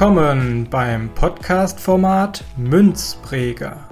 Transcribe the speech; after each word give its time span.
Willkommen 0.00 0.66
beim 0.70 1.10
Podcast-Format 1.10 2.42
Münzpräger. 2.56 3.86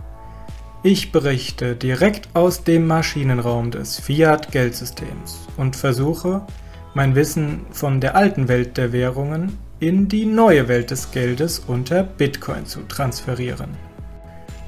Ich 0.82 1.12
berichte 1.12 1.76
direkt 1.76 2.30
aus 2.32 2.64
dem 2.64 2.86
Maschinenraum 2.86 3.70
des 3.70 4.00
Fiat-Geldsystems 4.00 5.48
und 5.58 5.76
versuche, 5.76 6.46
mein 6.94 7.14
Wissen 7.14 7.66
von 7.72 8.00
der 8.00 8.16
alten 8.16 8.48
Welt 8.48 8.78
der 8.78 8.94
Währungen 8.94 9.58
in 9.80 10.08
die 10.08 10.24
neue 10.24 10.66
Welt 10.66 10.90
des 10.92 11.10
Geldes 11.10 11.58
unter 11.58 12.04
Bitcoin 12.04 12.64
zu 12.64 12.80
transferieren. 12.88 13.76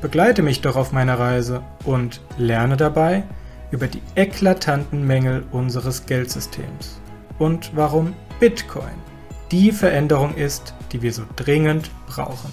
Begleite 0.02 0.42
mich 0.42 0.60
doch 0.60 0.76
auf 0.76 0.92
meiner 0.92 1.18
Reise 1.18 1.62
und 1.86 2.20
lerne 2.36 2.76
dabei 2.76 3.22
über 3.70 3.86
die 3.86 4.02
eklatanten 4.14 5.06
Mängel 5.06 5.44
unseres 5.52 6.04
Geldsystems 6.04 7.00
und 7.38 7.70
warum 7.74 8.12
Bitcoin 8.40 9.09
die 9.50 9.72
Veränderung 9.72 10.36
ist, 10.36 10.74
die 10.92 11.02
wir 11.02 11.12
so 11.12 11.24
dringend 11.36 11.90
brauchen. 12.06 12.52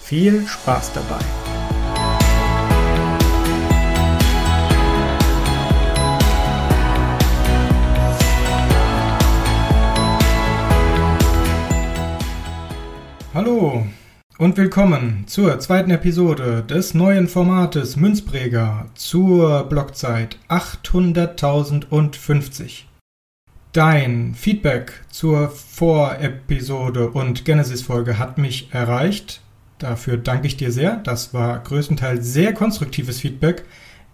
Viel 0.00 0.46
Spaß 0.46 0.92
dabei! 0.92 1.18
Hallo 13.32 13.86
und 14.38 14.56
willkommen 14.56 15.22
zur 15.26 15.60
zweiten 15.60 15.90
Episode 15.90 16.62
des 16.62 16.94
neuen 16.94 17.28
Formates 17.28 17.96
Münzpräger 17.96 18.86
zur 18.94 19.64
Blockzeit 19.64 20.38
800.050. 20.48 22.84
Dein 23.72 24.34
Feedback 24.34 24.94
zur 25.10 25.48
Vorepisode 25.48 27.10
und 27.10 27.44
Genesis-Folge 27.44 28.18
hat 28.18 28.36
mich 28.36 28.66
erreicht. 28.72 29.42
Dafür 29.78 30.16
danke 30.16 30.48
ich 30.48 30.56
dir 30.56 30.72
sehr. 30.72 30.96
Das 30.96 31.32
war 31.34 31.60
größtenteils 31.60 32.26
sehr 32.32 32.52
konstruktives 32.52 33.20
Feedback. 33.20 33.64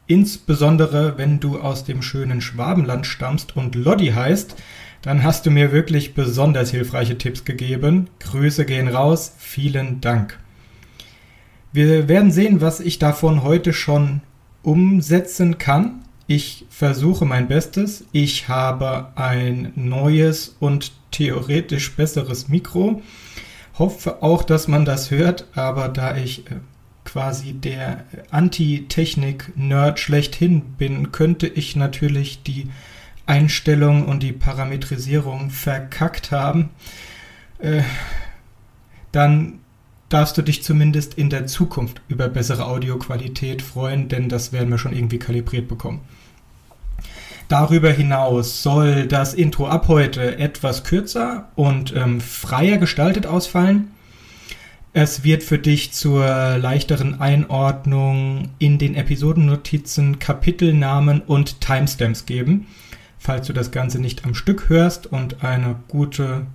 Insbesondere 0.07 1.17
wenn 1.17 1.41
du 1.41 1.59
aus 1.59 1.85
dem 1.85 2.03
schönen 2.03 2.43
Schwabenland 2.43 3.07
stammst 3.07 3.57
und 3.57 3.75
Loddy 3.75 4.09
heißt, 4.09 4.57
dann 5.01 5.23
hast 5.23 5.47
du 5.47 5.51
mir 5.51 5.73
wirklich 5.73 6.13
besonders 6.13 6.71
hilfreiche 6.71 7.17
Tipps 7.17 7.47
gegeben. 7.47 8.11
Grüße 8.21 8.67
gehen 8.67 8.89
raus. 8.89 9.37
Vielen 9.39 10.03
Dank. 10.03 10.39
Wir 11.73 12.09
werden 12.09 12.31
sehen, 12.31 12.61
was 12.61 12.81
ich 12.81 12.99
davon 12.99 13.43
heute 13.43 13.73
schon 13.73 14.21
umsetzen 14.63 15.57
kann. 15.57 16.03
Ich 16.29 16.65
versuche 16.71 17.25
mein 17.25 17.47
Bestes. 17.47 18.05
Ich 18.11 18.49
habe 18.49 19.13
ein 19.15 19.73
neues 19.77 20.57
und 20.59 20.93
theoretisch 21.13 21.95
besseres 21.95 22.49
Mikro. 22.49 23.01
Hoffe 23.79 24.23
auch, 24.23 24.43
dass 24.43 24.67
man 24.67 24.85
das 24.85 25.11
hört, 25.11 25.47
aber 25.55 25.89
da 25.89 26.17
ich 26.17 26.51
äh, 26.51 26.57
quasi 27.05 27.53
der 27.53 28.05
Anti-Technik-Nerd 28.31 30.01
schlechthin 30.01 30.63
bin, 30.77 31.13
könnte 31.13 31.47
ich 31.47 31.77
natürlich 31.77 32.43
die 32.43 32.71
Einstellung 33.27 34.07
und 34.07 34.23
die 34.23 34.33
Parametrisierung 34.33 35.51
verkackt 35.51 36.33
haben. 36.33 36.71
Äh, 37.59 37.83
dann 39.13 39.61
darfst 40.09 40.37
du 40.39 40.43
dich 40.43 40.63
zumindest 40.63 41.15
in 41.15 41.31
der 41.31 41.47
Zukunft 41.47 42.01
über 42.09 42.29
bessere 42.29 42.67
Audioqualität 42.67 43.63
freuen, 43.63 44.09
denn 44.09 44.29
das 44.29 44.53
werden 44.53 44.71
wir 44.71 44.79
schon 44.79 44.95
irgendwie 44.95 45.19
kalibriert 45.19 45.69
bekommen. 45.69 46.01
Darüber 47.49 47.91
hinaus 47.93 48.63
soll 48.63 49.07
das 49.07 49.33
Intro 49.33 49.69
ab 49.69 49.87
heute 49.87 50.39
etwas 50.39 50.83
kürzer 50.83 51.49
und 51.55 51.95
ähm, 51.95 52.21
freier 52.21 52.77
gestaltet 52.79 53.27
ausfallen. 53.27 53.93
Es 54.93 55.23
wird 55.23 55.43
für 55.45 55.59
dich 55.59 55.93
zur 55.93 56.27
leichteren 56.59 57.21
Einordnung 57.21 58.49
in 58.59 58.79
den 58.79 58.97
Episodennotizen 58.97 60.19
Kapitelnamen 60.19 61.21
und 61.21 61.61
Timestamps 61.61 62.27
geben, 62.27 62.67
falls 63.19 63.47
du 63.47 63.53
das 63.53 63.71
Ganze 63.71 64.01
nicht 64.01 64.25
am 64.25 64.35
Stück 64.35 64.69
hörst 64.69 65.07
und 65.07 65.45
eine 65.45 65.77
gute 65.87 66.47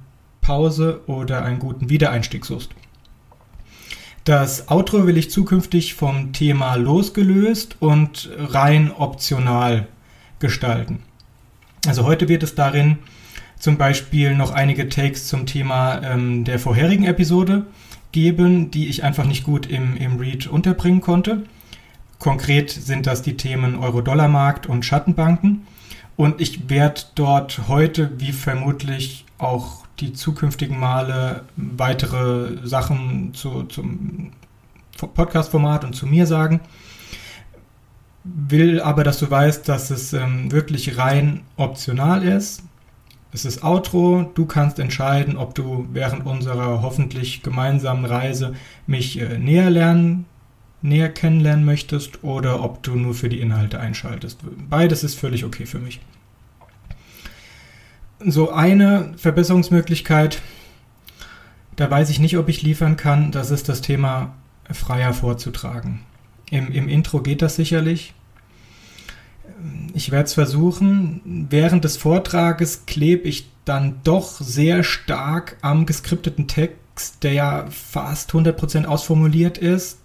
Pause 0.42 1.02
oder 1.06 1.46
einen 1.46 1.60
guten 1.60 1.90
Wiedereinstieg 1.90 2.46
suchst. 2.46 2.72
Das 4.24 4.70
Outro 4.70 5.08
will 5.08 5.18
ich 5.18 5.32
zukünftig 5.32 5.94
vom 5.94 6.34
Thema 6.34 6.76
losgelöst 6.76 7.78
und 7.80 8.30
rein 8.38 8.92
optional 8.92 9.88
gestalten. 10.42 11.00
Also 11.88 12.06
heute 12.06 12.28
wird 12.28 12.44
es 12.44 12.56
darin 12.56 12.98
zum 13.58 13.78
Beispiel 13.78 14.36
noch 14.36 14.52
einige 14.52 14.90
Takes 14.90 15.28
zum 15.28 15.46
Thema 15.46 16.02
ähm, 16.04 16.44
der 16.44 16.60
vorherigen 16.60 17.06
Episode 17.06 17.66
geben, 18.12 18.72
die 18.72 18.88
ich 18.88 19.04
einfach 19.04 19.26
nicht 19.26 19.44
gut 19.44 19.68
im, 19.68 19.96
im 19.96 20.18
Read 20.18 20.48
unterbringen 20.48 21.02
konnte. 21.02 21.44
Konkret 22.20 22.70
sind 22.70 23.08
das 23.08 23.22
die 23.22 23.38
Themen 23.38 23.78
Euro-Dollar-Markt 23.78 24.68
und 24.68 24.86
Schattenbanken. 24.86 25.66
Und 26.18 26.42
ich 26.42 26.70
werde 26.70 27.02
dort 27.16 27.68
heute, 27.68 28.12
wie 28.20 28.32
vermutlich 28.32 29.26
auch 29.38 29.86
die 30.00 30.14
zukünftigen 30.14 30.80
Male 30.80 31.44
weitere 31.56 32.66
Sachen 32.68 33.34
zu, 33.34 33.64
zum 33.64 34.32
Podcast-Format 34.98 35.84
und 35.84 35.96
zu 35.96 36.06
mir 36.06 36.28
sagen. 36.28 36.60
Will 38.24 38.80
aber, 38.82 39.04
dass 39.04 39.20
du 39.20 39.30
weißt, 39.30 39.68
dass 39.68 39.90
es 39.90 40.14
ähm, 40.14 40.52
wirklich 40.52 40.98
rein 40.98 41.42
optional 41.58 42.24
ist. 42.24 42.64
Es 43.34 43.46
ist 43.46 43.64
Outro. 43.64 44.30
Du 44.36 44.46
kannst 44.46 44.78
entscheiden, 44.78 45.38
ob 45.38 45.56
du 45.56 45.88
während 45.92 46.26
unserer 46.26 46.82
hoffentlich 46.82 47.42
gemeinsamen 47.42 48.06
Reise 48.06 48.54
mich 48.86 49.20
äh, 49.20 49.40
näher 49.40 49.70
lernen, 49.70 50.26
näher 50.82 51.10
kennenlernen 51.10 51.66
möchtest 51.66 52.24
oder 52.24 52.64
ob 52.64 52.84
du 52.84 52.96
nur 52.96 53.14
für 53.14 53.30
die 53.30 53.40
Inhalte 53.40 53.80
einschaltest. 53.80 54.40
Beides 54.70 55.04
ist 55.04 55.18
völlig 55.18 55.46
okay 55.46 55.66
für 55.66 55.80
mich. 55.80 56.00
So 58.20 58.52
eine 58.52 59.14
Verbesserungsmöglichkeit, 59.18 60.42
da 61.76 61.90
weiß 61.90 62.12
ich 62.12 62.20
nicht, 62.20 62.38
ob 62.38 62.50
ich 62.50 62.62
liefern 62.62 62.98
kann, 62.98 63.32
das 63.32 63.50
ist 63.50 63.68
das 63.68 63.82
Thema 63.82 64.36
freier 64.70 65.14
vorzutragen. 65.14 66.02
Im, 66.52 66.72
Im 66.72 66.88
Intro 66.88 67.22
geht 67.22 67.42
das 67.42 67.56
sicherlich. 67.56 68.14
Ich 69.94 70.12
werde 70.12 70.26
es 70.26 70.34
versuchen. 70.34 71.48
Während 71.50 71.84
des 71.84 71.98
Vortrages 71.98 72.86
klebe 72.86 73.28
ich 73.28 73.50
dann 73.66 74.00
doch 74.04 74.42
sehr 74.42 74.84
stark 74.84 75.58
am 75.62 75.86
geskripteten 75.86 76.48
Text, 76.48 77.24
der 77.24 77.34
ja 77.34 77.66
fast 77.70 78.32
100% 78.32 78.86
ausformuliert 78.86 79.58
ist. 79.58 80.00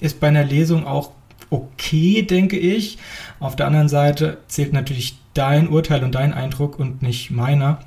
Ist 0.00 0.20
bei 0.20 0.28
einer 0.28 0.44
Lesung 0.44 0.86
auch 0.86 1.12
okay, 1.50 2.22
denke 2.22 2.58
ich. 2.58 2.98
Auf 3.40 3.56
der 3.56 3.66
anderen 3.66 3.88
Seite 3.88 4.38
zählt 4.48 4.72
natürlich 4.72 5.18
dein 5.32 5.68
Urteil 5.68 6.04
und 6.04 6.14
dein 6.14 6.34
Eindruck 6.34 6.78
und 6.78 7.00
nicht 7.00 7.30
meiner. 7.30 7.80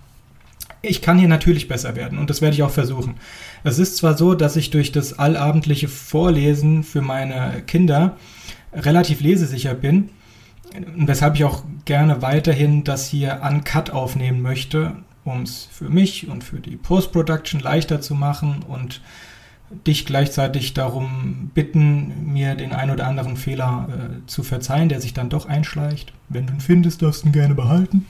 Ich 0.81 1.01
kann 1.01 1.19
hier 1.19 1.27
natürlich 1.27 1.67
besser 1.67 1.95
werden 1.95 2.17
und 2.17 2.29
das 2.29 2.41
werde 2.41 2.55
ich 2.55 2.63
auch 2.63 2.71
versuchen. 2.71 3.15
Es 3.63 3.77
ist 3.77 3.97
zwar 3.97 4.17
so, 4.17 4.33
dass 4.33 4.55
ich 4.55 4.71
durch 4.71 4.91
das 4.91 5.19
allabendliche 5.19 5.87
Vorlesen 5.87 6.83
für 6.83 7.01
meine 7.01 7.61
Kinder 7.67 8.17
relativ 8.73 9.21
lesesicher 9.21 9.75
bin, 9.75 10.09
weshalb 10.95 11.35
ich 11.35 11.43
auch 11.43 11.63
gerne 11.85 12.21
weiterhin 12.21 12.83
das 12.83 13.07
hier 13.07 13.41
uncut 13.47 13.91
aufnehmen 13.91 14.41
möchte, 14.41 14.95
um 15.23 15.43
es 15.43 15.67
für 15.71 15.89
mich 15.89 16.27
und 16.27 16.43
für 16.43 16.59
die 16.59 16.77
Post-Production 16.77 17.59
leichter 17.59 18.01
zu 18.01 18.15
machen 18.15 18.63
und 18.67 19.01
dich 19.87 20.05
gleichzeitig 20.05 20.73
darum 20.73 21.51
bitten, 21.53 22.33
mir 22.33 22.55
den 22.55 22.73
ein 22.73 22.91
oder 22.91 23.07
anderen 23.07 23.37
Fehler 23.37 23.87
äh, 23.89 24.27
zu 24.27 24.43
verzeihen, 24.43 24.89
der 24.89 24.99
sich 24.99 25.13
dann 25.13 25.29
doch 25.29 25.45
einschleicht. 25.45 26.11
Wenn 26.27 26.47
du 26.47 26.53
ihn 26.53 26.59
findest, 26.59 27.01
darfst 27.01 27.23
du 27.23 27.27
ihn 27.27 27.33
gerne 27.33 27.55
behalten. 27.55 28.05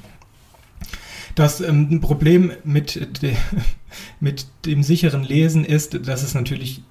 Das 1.35 1.61
ähm, 1.61 2.01
Problem 2.01 2.51
mit, 2.63 3.21
de, 3.21 3.35
mit 4.19 4.47
dem 4.65 4.83
sicheren 4.83 5.23
Lesen 5.23 5.65
ist, 5.65 6.07
dass 6.07 6.23
es 6.23 6.33
natürlich 6.33 6.83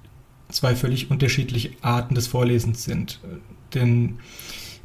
zwei 0.49 0.75
völlig 0.75 1.09
unterschiedliche 1.11 1.71
Arten 1.81 2.15
des 2.15 2.27
Vorlesens 2.27 2.83
sind. 2.83 3.19
Denn 3.73 4.19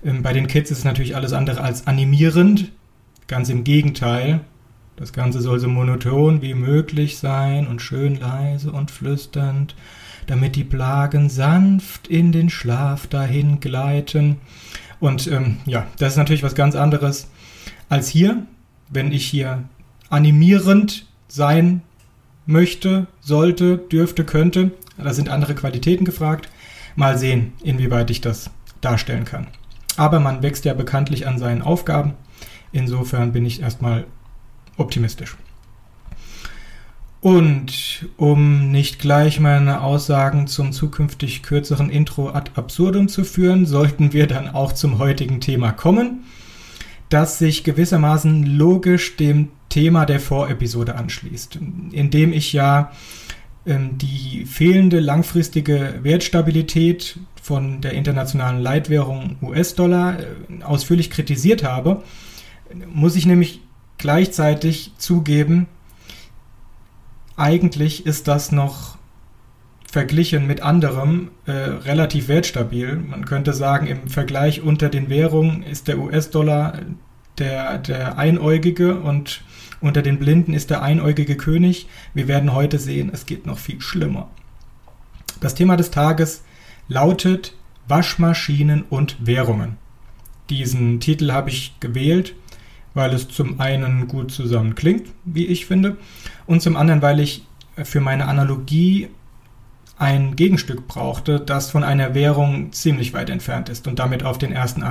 ähm, 0.05 0.23
bei 0.23 0.32
den 0.32 0.47
Kids 0.47 0.70
ist 0.70 0.79
es 0.79 0.85
natürlich 0.85 1.17
alles 1.17 1.32
andere 1.32 1.61
als 1.61 1.87
animierend. 1.87 2.73
Ganz 3.26 3.49
im 3.49 3.64
Gegenteil. 3.64 4.41
Das 4.97 5.12
Ganze 5.12 5.41
soll 5.41 5.59
so 5.59 5.69
monoton 5.69 6.41
wie 6.41 6.55
möglich 6.55 7.19
sein 7.19 7.67
und 7.67 7.82
schön 7.82 8.14
leise 8.19 8.73
und 8.73 8.91
flüsternd, 8.91 9.75
damit 10.26 10.56
die 10.56 10.64
Plagen 10.64 11.29
sanft 11.29 12.09
in 12.09 12.32
den 12.32 12.49
Schlaf 12.49 13.06
dahin 13.06 13.61
gleiten. 13.61 14.38
Und 14.99 15.26
ähm, 15.26 15.59
ja, 15.67 15.87
das 15.99 16.12
ist 16.12 16.17
natürlich 16.17 16.43
was 16.43 16.55
ganz 16.55 16.75
anderes 16.75 17.29
als 17.91 18.09
hier, 18.09 18.47
wenn 18.88 19.12
ich 19.12 19.27
hier 19.27 19.65
animierend 20.11 21.06
sein 21.29 21.83
möchte, 22.47 23.06
sollte, 23.21 23.79
dürfte, 23.79 24.25
könnte. 24.25 24.71
Da 24.97 25.12
sind 25.12 25.29
andere 25.29 25.55
Qualitäten 25.55 26.05
gefragt. 26.05 26.49
Mal 26.94 27.19
sehen, 27.19 27.53
inwieweit 27.62 28.11
ich 28.11 28.21
das 28.21 28.50
darstellen 28.81 29.25
kann. 29.25 29.49
Aber 29.97 30.21
man 30.21 30.43
wächst 30.43 30.65
ja 30.65 30.75
bekanntlich 30.75 31.27
an 31.27 31.38
seinen 31.38 31.62
Aufgaben. 31.62 32.15
Insofern 32.73 33.33
bin 33.33 33.44
ich 33.47 33.61
erstmal 33.61 34.06
optimistisch. 34.77 35.37
Und 37.21 38.06
um 38.17 38.71
nicht 38.71 38.99
gleich 39.00 39.41
meine 39.41 39.81
Aussagen 39.81 40.47
zum 40.47 40.73
zukünftig 40.73 41.43
kürzeren 41.43 41.91
Intro 41.91 42.31
ad 42.31 42.53
absurdum 42.55 43.09
zu 43.09 43.25
führen, 43.25 43.67
sollten 43.67 44.12
wir 44.12 44.27
dann 44.27 44.49
auch 44.49 44.73
zum 44.73 44.99
heutigen 44.99 45.41
Thema 45.41 45.73
kommen, 45.73 46.25
das 47.08 47.38
sich 47.38 47.64
gewissermaßen 47.64 48.44
logisch 48.44 49.17
dem 49.17 49.49
Thema 49.69 50.06
der 50.06 50.20
Vorepisode 50.20 50.94
anschließt, 50.94 51.58
indem 51.93 52.32
ich 52.32 52.53
ja 52.53 52.93
ähm, 53.67 53.99
die 53.99 54.44
fehlende 54.47 55.00
langfristige 55.00 56.00
Wertstabilität 56.03 57.19
von 57.43 57.81
der 57.81 57.93
internationalen 57.93 58.61
Leitwährung 58.61 59.37
US-Dollar 59.43 60.19
äh, 60.19 60.62
ausführlich 60.62 61.11
kritisiert 61.11 61.62
habe, 61.64 62.03
muss 62.93 63.17
ich 63.17 63.26
nämlich 63.26 63.61
gleichzeitig 63.99 64.93
zugeben, 64.99 65.67
eigentlich 67.37 68.06
ist 68.06 68.29
das 68.29 68.50
noch 68.50 68.95
verglichen 69.91 70.47
mit 70.47 70.62
anderem 70.62 71.31
äh, 71.47 71.53
relativ 71.53 72.29
wertstabil. 72.29 72.97
Man 72.97 73.25
könnte 73.25 73.53
sagen, 73.53 73.87
im 73.87 74.09
Vergleich 74.09 74.62
unter 74.62 74.88
den 74.88 75.09
Währungen 75.09 75.62
ist 75.62 75.88
der 75.88 75.99
US-Dollar 75.99 76.81
der, 77.38 77.79
der 77.79 78.19
Einäugige 78.19 78.97
und 79.00 79.43
unter 79.81 80.03
den 80.03 80.19
Blinden 80.19 80.55
ist 80.55 80.71
der 80.71 80.83
einäugige 80.83 81.37
König. 81.37 81.87
Wir 82.15 82.29
werden 82.29 82.55
heute 82.55 82.79
sehen, 82.79 83.11
es 83.12 83.27
geht 83.27 83.47
noch 83.47 83.59
viel 83.59 83.81
schlimmer. 83.81 84.31
Das 85.41 85.55
Thema 85.55 85.77
des 85.77 85.91
Tages 85.91 86.43
lautet 86.88 87.55
Waschmaschinen 87.88 88.85
und 88.88 89.17
Währungen. 89.25 89.77
Diesen 90.50 91.00
Titel 91.00 91.33
habe 91.33 91.50
ich 91.50 91.79
gewählt, 91.81 92.35
weil 92.94 93.12
es 93.12 93.29
zum 93.29 93.61
einen 93.61 94.09
gut 94.09 94.33
zusammen 94.33 94.75
klingt, 94.75 95.09
wie 95.25 95.47
ich 95.47 95.67
finde, 95.67 95.99
und 96.47 96.62
zum 96.62 96.77
anderen, 96.77 97.03
weil 97.03 97.21
ich 97.21 97.44
für 97.77 98.00
meine 98.00 98.27
Analogie 98.27 99.09
ein 99.98 100.37
Gegenstück 100.37 100.87
brauchte, 100.87 101.40
das 101.40 101.70
von 101.70 101.82
einer 101.82 102.14
Währung 102.14 102.72
ziemlich 102.72 103.12
weit 103.14 103.31
entfernt 103.31 103.69
ist 103.69 103.87
und 103.88 103.98
damit 103.98 104.25
auf 104.25 104.38
den 104.38 104.52
ersten 104.52 104.84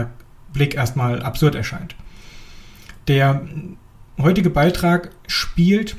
Blick 0.51 0.75
erstmal 0.75 1.21
absurd 1.21 1.55
erscheint. 1.55 1.95
Der 3.07 3.45
heutige 4.17 4.49
Beitrag 4.49 5.11
spielt 5.27 5.97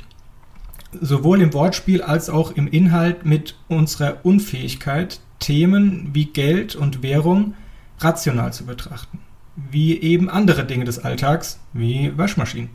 sowohl 1.00 1.41
im 1.43 1.53
Wortspiel 1.53 2.03
als 2.03 2.31
auch 2.31 2.53
im 2.53 2.67
Inhalt 2.67 3.25
mit 3.25 3.56
unserer 3.69 4.25
Unfähigkeit, 4.25 5.20
Themen 5.38 6.11
wie 6.12 6.26
Geld 6.26 6.75
und 6.75 7.02
Währung 7.02 7.55
rational 8.00 8.52
zu 8.52 8.64
betrachten, 8.64 9.19
wie 9.55 10.00
eben 10.00 10.31
andere 10.31 10.64
Dinge 10.64 10.85
des 10.85 10.99
Alltags, 10.99 11.61
wie 11.73 12.17
Waschmaschinen. 12.17 12.70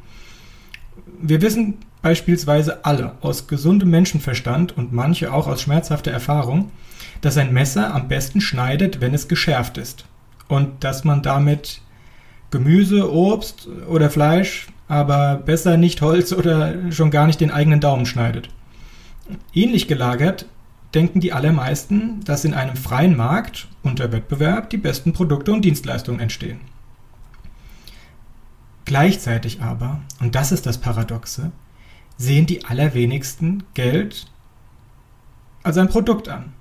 Wir 1.19 1.41
wissen 1.41 1.77
beispielsweise 2.01 2.85
alle 2.85 3.13
aus 3.21 3.47
gesundem 3.47 3.89
Menschenverstand 3.89 4.77
und 4.77 4.93
manche 4.93 5.33
auch 5.33 5.47
aus 5.47 5.61
schmerzhafter 5.61 6.11
Erfahrung, 6.11 6.71
dass 7.21 7.37
ein 7.37 7.53
Messer 7.53 7.93
am 7.93 8.07
besten 8.07 8.41
schneidet, 8.41 9.01
wenn 9.01 9.13
es 9.13 9.27
geschärft 9.27 9.77
ist 9.77 10.05
und 10.47 10.83
dass 10.83 11.03
man 11.03 11.21
damit 11.21 11.81
Gemüse, 12.49 13.11
Obst 13.11 13.67
oder 13.87 14.09
Fleisch 14.09 14.67
aber 14.87 15.35
besser 15.35 15.77
nicht 15.77 16.01
Holz 16.01 16.33
oder 16.33 16.91
schon 16.91 17.11
gar 17.11 17.25
nicht 17.25 17.39
den 17.39 17.51
eigenen 17.51 17.79
Daumen 17.79 18.05
schneidet. 18.05 18.49
Ähnlich 19.53 19.87
gelagert 19.87 20.45
denken 20.93 21.21
die 21.21 21.31
allermeisten, 21.31 22.19
dass 22.25 22.43
in 22.43 22.53
einem 22.53 22.75
freien 22.75 23.15
Markt 23.15 23.69
unter 23.83 24.11
Wettbewerb 24.11 24.69
die 24.69 24.77
besten 24.77 25.13
Produkte 25.13 25.53
und 25.53 25.63
Dienstleistungen 25.63 26.19
entstehen. 26.19 26.59
Gleichzeitig 28.91 29.61
aber, 29.61 30.01
und 30.19 30.35
das 30.35 30.51
ist 30.51 30.65
das 30.65 30.77
Paradoxe, 30.77 31.51
sehen 32.17 32.45
die 32.45 32.65
allerwenigsten 32.65 33.63
Geld 33.73 34.27
als 35.63 35.77
ein 35.77 35.87
Produkt 35.87 36.27
an. 36.27 36.51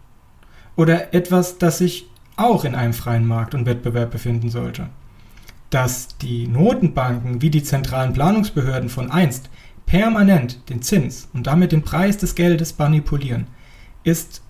Oder 0.76 1.12
etwas, 1.12 1.58
das 1.58 1.78
sich 1.78 2.08
auch 2.36 2.64
in 2.64 2.74
einem 2.74 2.92
freien 2.92 3.26
Markt 3.26 3.54
und 3.54 3.66
Wettbewerb 3.66 4.10
befinden 4.10 4.48
sollte 4.48 4.88
dass 5.70 6.18
die 6.18 6.48
Notenbanken 6.48 7.40
wie 7.42 7.50
die 7.50 7.62
zentralen 7.62 8.12
Planungsbehörden 8.12 8.88
von 8.88 9.10
einst 9.10 9.48
permanent 9.86 10.68
den 10.68 10.82
Zins 10.82 11.28
und 11.32 11.46
damit 11.46 11.72
den 11.72 11.82
Preis 11.82 12.18
des 12.18 12.34
Geldes 12.34 12.76
manipulieren, 12.76 13.46
ist 14.02 14.42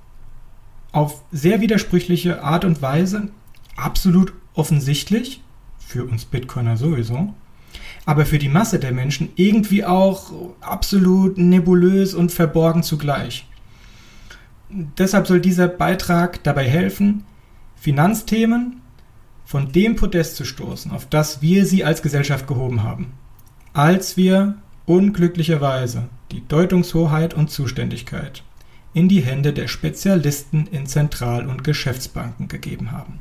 auf 0.93 1.23
sehr 1.31 1.61
widersprüchliche 1.61 2.43
Art 2.43 2.65
und 2.65 2.83
Weise 2.83 3.29
absolut 3.77 4.33
offensichtlich, 4.55 5.43
für 5.79 6.05
uns 6.05 6.25
Bitcoiner 6.25 6.77
sowieso, 6.77 7.35
aber 8.07 8.27
für 8.27 8.39
die 8.39 8.49
Masse 8.49 8.79
der 8.79 8.93
Menschen 8.93 9.31
irgendwie 9.37 9.85
auch 9.85 10.33
absolut 10.61 11.39
nebulös 11.39 12.15
und 12.15 12.33
verborgen 12.33 12.83
zugleich. 12.83 13.47
Deshalb 14.71 15.27
soll 15.27 15.41
dieser 15.41 15.69
Beitrag 15.69 16.43
dabei 16.45 16.69
helfen, 16.69 17.25
Finanzthemen 17.77 18.81
von 19.45 19.73
dem 19.73 19.97
Podest 19.97 20.37
zu 20.37 20.45
stoßen, 20.45 20.93
auf 20.93 21.07
das 21.07 21.43
wir 21.43 21.67
sie 21.67 21.85
als 21.85 22.03
Gesellschaft 22.03 22.47
gehoben 22.47 22.83
haben, 22.83 23.13
als 23.73 24.17
wir 24.17 24.55
unglücklicherweise 24.87 26.09
die 26.31 26.47
Deutungshoheit 26.47 27.35
und 27.35 27.51
Zuständigkeit 27.51 28.45
in 28.93 29.09
die 29.09 29.21
Hände 29.21 29.53
der 29.53 29.69
Spezialisten 29.69 30.67
in 30.71 30.87
Zentral- 30.87 31.49
und 31.49 31.65
Geschäftsbanken 31.65 32.49
gegeben 32.49 32.93
haben. 32.93 33.21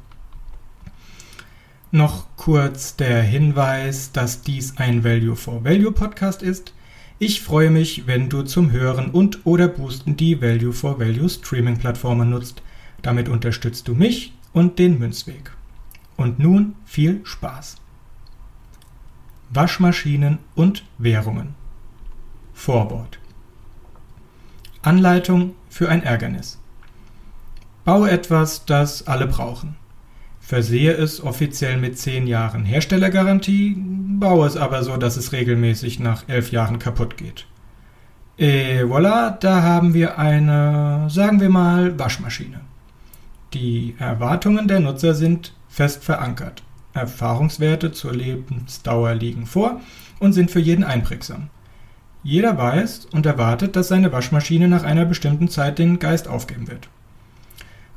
Noch 1.92 2.28
kurz 2.38 2.96
der 2.98 3.24
Hinweis, 3.24 4.12
dass 4.12 4.44
dies 4.44 4.78
ein 4.78 5.04
Value 5.04 5.36
for 5.36 5.64
Value 5.64 5.92
Podcast 5.92 6.44
ist. 6.44 6.72
Ich 7.18 7.42
freue 7.42 7.72
mich, 7.72 8.06
wenn 8.06 8.30
du 8.30 8.44
zum 8.44 8.72
Hören 8.72 9.10
und 9.10 9.44
oder 9.48 9.68
Boosten 9.68 10.16
die 10.16 10.40
Value 10.40 10.72
for 10.72 11.00
Value 11.00 11.28
Streaming 11.28 11.80
Plattformen 11.80 12.30
nutzt. 12.30 12.62
Damit 13.02 13.28
unterstützt 13.28 13.88
du 13.88 13.96
mich 13.96 14.34
und 14.54 14.78
den 14.78 15.00
Münzweg. 15.00 15.52
Und 16.16 16.38
nun 16.38 16.76
viel 16.86 17.22
Spaß. 17.24 17.78
Waschmaschinen 19.50 20.38
und 20.54 20.86
Währungen. 21.00 21.56
Vorwort. 22.54 23.18
Anleitung 24.84 25.56
für 25.72 25.90
ein 25.90 26.04
Ärgernis. 26.04 26.60
Baue 27.84 28.12
etwas, 28.12 28.66
das 28.66 29.08
alle 29.08 29.26
brauchen. 29.26 29.79
Versehe 30.50 30.94
es 30.94 31.22
offiziell 31.22 31.78
mit 31.78 32.00
10 32.00 32.26
Jahren 32.26 32.66
Herstellergarantie, 32.66 33.76
baue 33.78 34.48
es 34.48 34.58
aber 34.58 34.82
so, 34.82 34.98
dass 34.98 35.16
es 35.16 35.32
regelmäßig 35.32 36.00
nach 36.00 36.28
11 36.28 36.52
Jahren 36.52 36.80
kaputt 36.80 37.18
geht. 37.18 37.46
Et 38.36 38.82
voilà, 38.84 39.38
da 39.40 39.62
haben 39.62 39.94
wir 39.94 40.18
eine, 40.18 41.06
sagen 41.08 41.40
wir 41.40 41.50
mal, 41.52 42.00
Waschmaschine. 42.00 42.62
Die 43.54 43.94
Erwartungen 44.00 44.68
der 44.68 44.80
Nutzer 44.80 45.14
sind 45.14 45.54
fest 45.68 46.04
verankert. 46.04 46.64
Erfahrungswerte 46.94 47.92
zur 47.92 48.14
Lebensdauer 48.14 49.14
liegen 49.14 49.46
vor 49.46 49.82
und 50.20 50.34
sind 50.34 50.50
für 50.50 50.60
jeden 50.60 50.84
einprägsam. 50.84 51.52
Jeder 52.24 52.58
weiß 52.58 53.06
und 53.14 53.28
erwartet, 53.28 53.76
dass 53.76 53.90
seine 53.90 54.12
Waschmaschine 54.12 54.68
nach 54.68 54.84
einer 54.84 55.06
bestimmten 55.06 55.48
Zeit 55.48 55.78
den 55.78 56.00
Geist 56.00 56.28
aufgeben 56.28 56.68
wird. 56.68 56.90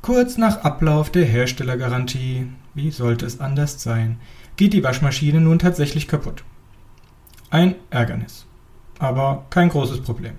Kurz 0.03 0.37
nach 0.37 0.63
Ablauf 0.63 1.09
der 1.09 1.25
Herstellergarantie, 1.25 2.47
wie 2.75 2.91
sollte 2.91 3.25
es 3.25 3.39
anders 3.39 3.81
sein, 3.81 4.19
geht 4.55 4.73
die 4.73 4.83
Waschmaschine 4.83 5.41
nun 5.41 5.57
tatsächlich 5.57 6.07
kaputt. 6.07 6.43
Ein 7.49 7.73
Ärgernis, 7.89 8.45
aber 8.99 9.47
kein 9.49 9.69
großes 9.69 10.01
Problem. 10.01 10.35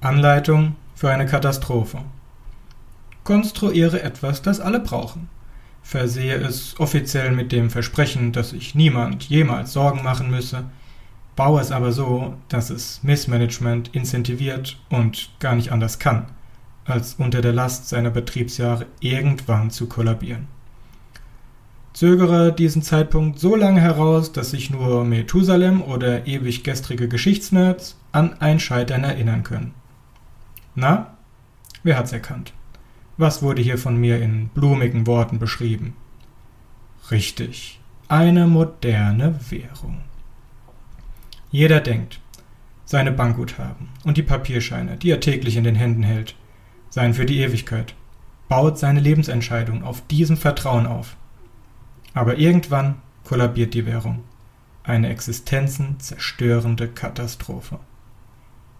Anleitung 0.00 0.74
für 0.96 1.10
eine 1.10 1.26
Katastrophe. 1.26 1.98
Konstruiere 3.22 4.02
etwas, 4.02 4.42
das 4.42 4.58
alle 4.58 4.80
brauchen 4.80 5.28
versehe 5.86 6.34
es 6.34 6.74
offiziell 6.80 7.30
mit 7.30 7.52
dem 7.52 7.70
Versprechen, 7.70 8.32
dass 8.32 8.50
sich 8.50 8.74
niemand 8.74 9.28
jemals 9.28 9.72
Sorgen 9.72 10.02
machen 10.02 10.32
müsse, 10.32 10.64
baue 11.36 11.60
es 11.60 11.70
aber 11.70 11.92
so, 11.92 12.34
dass 12.48 12.70
es 12.70 13.04
Missmanagement 13.04 13.94
incentiviert 13.94 14.80
und 14.90 15.30
gar 15.38 15.54
nicht 15.54 15.70
anders 15.70 16.00
kann, 16.00 16.26
als 16.86 17.14
unter 17.14 17.40
der 17.40 17.52
Last 17.52 17.88
seiner 17.88 18.10
Betriebsjahre 18.10 18.86
irgendwann 19.00 19.70
zu 19.70 19.86
kollabieren. 19.88 20.48
Zögere 21.92 22.52
diesen 22.52 22.82
Zeitpunkt 22.82 23.38
so 23.38 23.56
lange 23.56 23.80
heraus, 23.80 24.30
dass 24.30 24.50
sich 24.50 24.70
nur 24.70 25.04
Methusalem 25.04 25.80
oder 25.80 26.26
ewig 26.26 26.62
gestrige 26.62 27.08
Geschichtsnerds 27.08 27.96
an 28.12 28.34
ein 28.40 28.60
Scheitern 28.60 29.02
erinnern 29.02 29.42
können. 29.42 29.72
Na, 30.74 31.16
wer 31.82 31.96
hat's 31.96 32.12
erkannt? 32.12 32.52
Was 33.16 33.42
wurde 33.42 33.62
hier 33.62 33.78
von 33.78 33.96
mir 33.96 34.20
in 34.20 34.48
blumigen 34.48 35.06
Worten 35.06 35.38
beschrieben? 35.38 35.94
Richtig, 37.10 37.80
eine 38.08 38.46
moderne 38.46 39.40
Währung. 39.48 40.02
Jeder 41.50 41.80
denkt, 41.80 42.20
seine 42.84 43.10
Bankguthaben 43.10 43.88
und 44.04 44.18
die 44.18 44.22
Papierscheine, 44.22 44.98
die 44.98 45.10
er 45.10 45.20
täglich 45.20 45.56
in 45.56 45.64
den 45.64 45.76
Händen 45.76 46.02
hält, 46.02 46.34
seien 46.96 47.12
für 47.12 47.26
die 47.26 47.40
Ewigkeit, 47.40 47.94
baut 48.48 48.78
seine 48.78 49.00
Lebensentscheidung 49.00 49.84
auf 49.84 50.06
diesem 50.06 50.38
Vertrauen 50.38 50.86
auf. 50.86 51.18
Aber 52.14 52.38
irgendwann 52.38 53.02
kollabiert 53.22 53.74
die 53.74 53.84
Währung. 53.84 54.24
Eine 54.82 55.10
existenzenzerstörende 55.10 56.88
Katastrophe. 56.88 57.80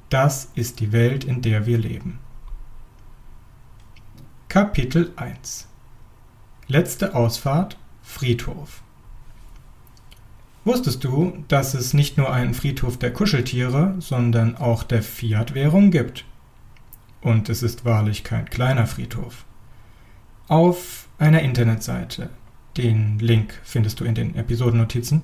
Das 0.08 0.50
ist 0.54 0.80
die 0.80 0.92
Welt, 0.92 1.25
in 1.25 1.42
der 1.42 1.66
wir 1.66 1.76
leben. 1.76 2.18
Kapitel 4.49 5.12
1 5.16 5.68
Letzte 6.68 7.14
Ausfahrt 7.14 7.76
Friedhof 8.02 8.80
Wusstest 10.64 11.04
du, 11.04 11.44
dass 11.49 11.75
es 11.75 11.92
nicht 11.92 12.16
nur 12.16 12.32
einen 12.32 12.54
Friedhof 12.54 12.99
der 12.99 13.12
Kuscheltiere, 13.12 13.94
sondern 13.99 14.56
auch 14.56 14.85
der 14.85 15.02
Fiat-Währung 15.02 15.90
gibt? 15.90 16.25
Und 17.26 17.49
es 17.49 17.64
ist 17.64 17.85
wahrlich 17.85 18.23
kein 18.23 18.49
kleiner 18.49 18.87
Friedhof. 18.87 19.47
Auf 20.47 21.09
einer 21.18 21.42
Internetseite, 21.42 22.30
den 22.76 23.18
Link 23.18 23.61
findest 23.64 23.99
du 23.99 24.04
in 24.04 24.14
den 24.14 24.37
Episodennotizen, 24.37 25.23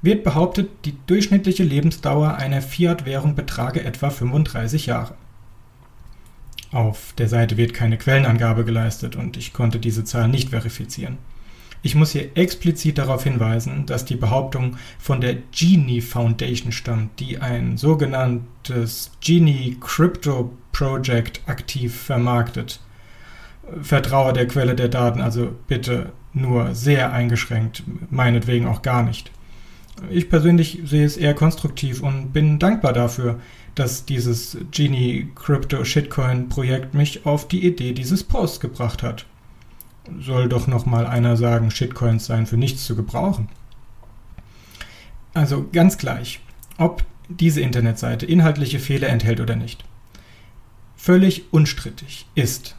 wird 0.00 0.24
behauptet, 0.24 0.70
die 0.86 0.96
durchschnittliche 1.06 1.64
Lebensdauer 1.64 2.36
einer 2.36 2.62
Fiat-Währung 2.62 3.34
betrage 3.34 3.84
etwa 3.84 4.08
35 4.08 4.86
Jahre. 4.86 5.14
Auf 6.70 7.12
der 7.18 7.28
Seite 7.28 7.58
wird 7.58 7.74
keine 7.74 7.98
Quellenangabe 7.98 8.64
geleistet 8.64 9.14
und 9.14 9.36
ich 9.36 9.52
konnte 9.52 9.80
diese 9.80 10.04
Zahl 10.04 10.28
nicht 10.28 10.48
verifizieren. 10.48 11.18
Ich 11.84 11.96
muss 11.96 12.12
hier 12.12 12.36
explizit 12.36 12.98
darauf 12.98 13.24
hinweisen, 13.24 13.86
dass 13.86 14.04
die 14.04 14.14
Behauptung 14.14 14.76
von 15.00 15.20
der 15.20 15.36
Genie 15.50 16.00
Foundation 16.00 16.70
stammt, 16.70 17.18
die 17.18 17.38
ein 17.38 17.76
sogenanntes 17.76 19.10
Genie 19.20 19.76
Crypto 19.80 20.52
Project 20.70 21.40
aktiv 21.46 21.94
vermarktet. 21.94 22.80
Vertraue 23.82 24.32
der 24.32 24.46
Quelle 24.46 24.76
der 24.76 24.88
Daten 24.88 25.20
also 25.20 25.50
bitte 25.66 26.12
nur 26.32 26.74
sehr 26.74 27.12
eingeschränkt, 27.12 27.82
meinetwegen 28.10 28.66
auch 28.66 28.82
gar 28.82 29.02
nicht. 29.02 29.32
Ich 30.08 30.30
persönlich 30.30 30.80
sehe 30.84 31.04
es 31.04 31.16
eher 31.16 31.34
konstruktiv 31.34 32.00
und 32.00 32.32
bin 32.32 32.58
dankbar 32.60 32.92
dafür, 32.92 33.40
dass 33.74 34.04
dieses 34.04 34.56
Genie 34.70 35.28
Crypto 35.34 35.84
Shitcoin 35.84 36.48
Projekt 36.48 36.94
mich 36.94 37.26
auf 37.26 37.48
die 37.48 37.66
Idee 37.66 37.92
dieses 37.92 38.22
Posts 38.22 38.60
gebracht 38.60 39.02
hat 39.02 39.26
soll 40.20 40.48
doch 40.48 40.66
noch 40.66 40.86
mal 40.86 41.06
einer 41.06 41.36
sagen, 41.36 41.70
Shitcoins 41.70 42.26
seien 42.26 42.46
für 42.46 42.56
nichts 42.56 42.84
zu 42.84 42.96
gebrauchen. 42.96 43.48
Also 45.34 45.68
ganz 45.72 45.98
gleich, 45.98 46.40
ob 46.78 47.04
diese 47.28 47.60
Internetseite 47.60 48.26
inhaltliche 48.26 48.78
Fehler 48.78 49.08
enthält 49.08 49.40
oder 49.40 49.56
nicht. 49.56 49.84
Völlig 50.96 51.52
unstrittig 51.52 52.26
ist, 52.34 52.76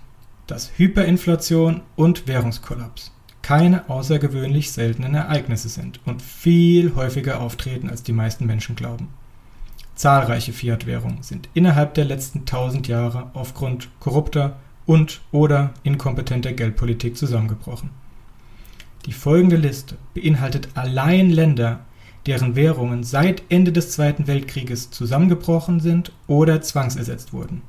dass 0.48 0.72
Hyperinflation 0.77 1.82
und 1.96 2.27
Währungskollaps 2.27 3.12
keine 3.42 3.89
außergewöhnlich 3.89 4.72
seltenen 4.72 5.15
Ereignisse 5.15 5.68
sind 5.70 6.00
und 6.06 6.22
viel 6.22 6.96
häufiger 6.96 7.42
auftreten, 7.42 7.89
als 7.89 8.03
die 8.03 8.13
meisten 8.13 8.46
Menschen 8.46 8.75
glauben. 8.75 9.10
Zahlreiche 9.96 10.53
Fiat-Währungen 10.53 11.22
sind 11.22 11.50
innerhalb 11.53 11.94
der 11.94 12.06
letzten 12.06 12.46
tausend 12.46 12.88
Jahre 12.88 13.30
aufgrund 13.34 13.89
korrupter 14.00 14.58
und 14.86 15.22
oder 15.32 15.74
inkompetenter 15.84 16.54
Geldpolitik 16.54 17.18
zusammengebrochen. 17.18 17.90
Die 19.06 19.13
folgende 19.13 19.58
Liste 19.58 19.98
beinhaltet 20.13 20.70
allein 20.75 21.30
Länder, 21.30 21.82
deren 22.25 22.56
Währungen 22.56 23.04
seit 23.04 23.44
Ende 23.50 23.72
des 23.72 23.92
Zweiten 23.92 24.28
Weltkrieges 24.28 24.92
zusammengebrochen 24.92 25.80
sind 25.80 26.12
oder 26.28 26.62
zwangsersetzt 26.62 27.34
wurden. 27.34 27.62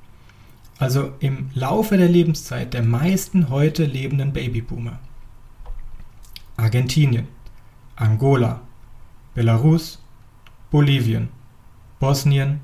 Also 0.79 1.13
im 1.21 1.51
Laufe 1.55 1.97
der 1.97 2.09
Lebenszeit 2.09 2.75
der 2.75 2.83
meisten 2.83 3.49
heute 3.49 3.85
lebenden 3.85 4.33
Babyboomer. 4.33 4.99
Argentinien, 6.57 7.29
Angola, 7.97 8.61
Belarus, 9.35 10.01
Bolivien, 10.71 11.29
Bosnien, 11.99 12.61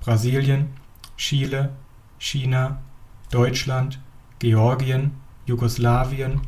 Brasilien, 0.00 0.68
Chile, 1.16 1.70
China, 2.18 2.80
Deutschland, 3.30 4.00
Georgien, 4.38 5.12
Jugoslawien, 5.46 6.40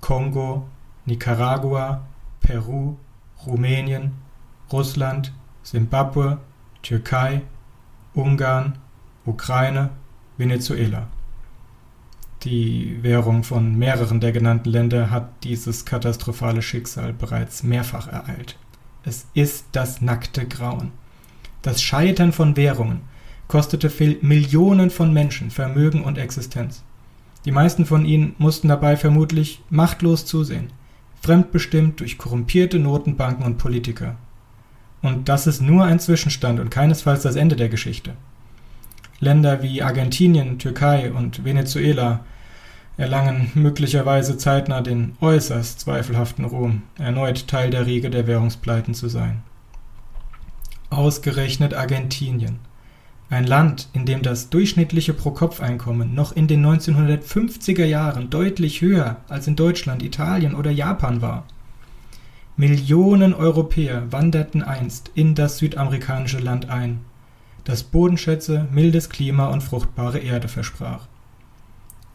Kongo, 0.00 0.66
Nicaragua, 1.06 2.02
Peru, 2.40 2.96
Rumänien, 3.46 4.12
Russland, 4.72 5.32
Simbabwe, 5.62 6.38
Türkei, 6.82 7.42
Ungarn, 8.14 8.78
Ukraine, 9.26 9.90
Venezuela. 10.36 11.06
Die 12.42 13.02
Währung 13.02 13.44
von 13.44 13.76
mehreren 13.76 14.20
der 14.20 14.32
genannten 14.32 14.70
Länder 14.70 15.10
hat 15.10 15.44
dieses 15.44 15.84
katastrophale 15.84 16.62
Schicksal 16.62 17.12
bereits 17.12 17.62
mehrfach 17.62 18.08
ereilt. 18.08 18.58
Es 19.04 19.26
ist 19.34 19.66
das 19.72 20.00
nackte 20.00 20.46
Grauen. 20.46 20.92
Das 21.62 21.82
Scheitern 21.82 22.32
von 22.32 22.56
Währungen 22.56 23.02
kostete 23.50 23.90
Millionen 24.22 24.90
von 24.90 25.12
Menschen 25.12 25.50
Vermögen 25.50 26.04
und 26.04 26.18
Existenz. 26.18 26.84
Die 27.44 27.50
meisten 27.50 27.84
von 27.84 28.04
ihnen 28.04 28.36
mussten 28.38 28.68
dabei 28.68 28.96
vermutlich 28.96 29.60
machtlos 29.70 30.24
zusehen, 30.24 30.70
fremdbestimmt 31.20 31.98
durch 31.98 32.16
korrumpierte 32.16 32.78
Notenbanken 32.78 33.44
und 33.44 33.58
Politiker. 33.58 34.14
Und 35.02 35.28
das 35.28 35.48
ist 35.48 35.60
nur 35.60 35.84
ein 35.84 35.98
Zwischenstand 35.98 36.60
und 36.60 36.70
keinesfalls 36.70 37.22
das 37.22 37.34
Ende 37.34 37.56
der 37.56 37.68
Geschichte. 37.68 38.12
Länder 39.18 39.64
wie 39.64 39.82
Argentinien, 39.82 40.60
Türkei 40.60 41.10
und 41.12 41.44
Venezuela 41.44 42.20
erlangen 42.96 43.50
möglicherweise 43.54 44.38
zeitnah 44.38 44.80
den 44.80 45.16
äußerst 45.20 45.80
zweifelhaften 45.80 46.44
Ruhm, 46.44 46.82
erneut 46.98 47.48
Teil 47.48 47.70
der 47.70 47.86
Riege 47.86 48.10
der 48.10 48.28
Währungspleiten 48.28 48.94
zu 48.94 49.08
sein. 49.08 49.42
Ausgerechnet 50.88 51.74
Argentinien, 51.74 52.60
ein 53.30 53.46
Land, 53.46 53.88
in 53.92 54.06
dem 54.06 54.22
das 54.22 54.50
durchschnittliche 54.50 55.14
Pro-Kopf-Einkommen 55.14 56.14
noch 56.14 56.32
in 56.32 56.48
den 56.48 56.66
1950er 56.66 57.84
Jahren 57.84 58.28
deutlich 58.28 58.80
höher 58.80 59.18
als 59.28 59.46
in 59.46 59.54
Deutschland, 59.54 60.02
Italien 60.02 60.54
oder 60.54 60.72
Japan 60.72 61.22
war. 61.22 61.44
Millionen 62.56 63.32
Europäer 63.32 64.10
wanderten 64.10 64.62
einst 64.62 65.12
in 65.14 65.36
das 65.36 65.58
südamerikanische 65.58 66.40
Land 66.40 66.68
ein, 66.68 67.00
das 67.62 67.84
Bodenschätze, 67.84 68.66
mildes 68.72 69.08
Klima 69.08 69.46
und 69.46 69.62
fruchtbare 69.62 70.18
Erde 70.18 70.48
versprach. 70.48 71.06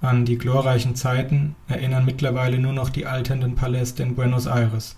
An 0.01 0.25
die 0.25 0.37
glorreichen 0.37 0.95
Zeiten 0.95 1.55
erinnern 1.67 2.03
mittlerweile 2.03 2.59
nur 2.59 2.73
noch 2.73 2.89
die 2.89 3.05
alternden 3.05 3.55
Paläste 3.55 4.03
in 4.03 4.15
Buenos 4.15 4.47
Aires. 4.47 4.97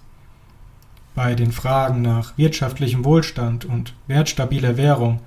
Bei 1.13 1.35
den 1.35 1.51
Fragen 1.51 2.01
nach 2.01 2.37
wirtschaftlichem 2.37 3.05
Wohlstand 3.05 3.65
und 3.65 3.93
wertstabiler 4.07 4.77
Währung 4.77 5.21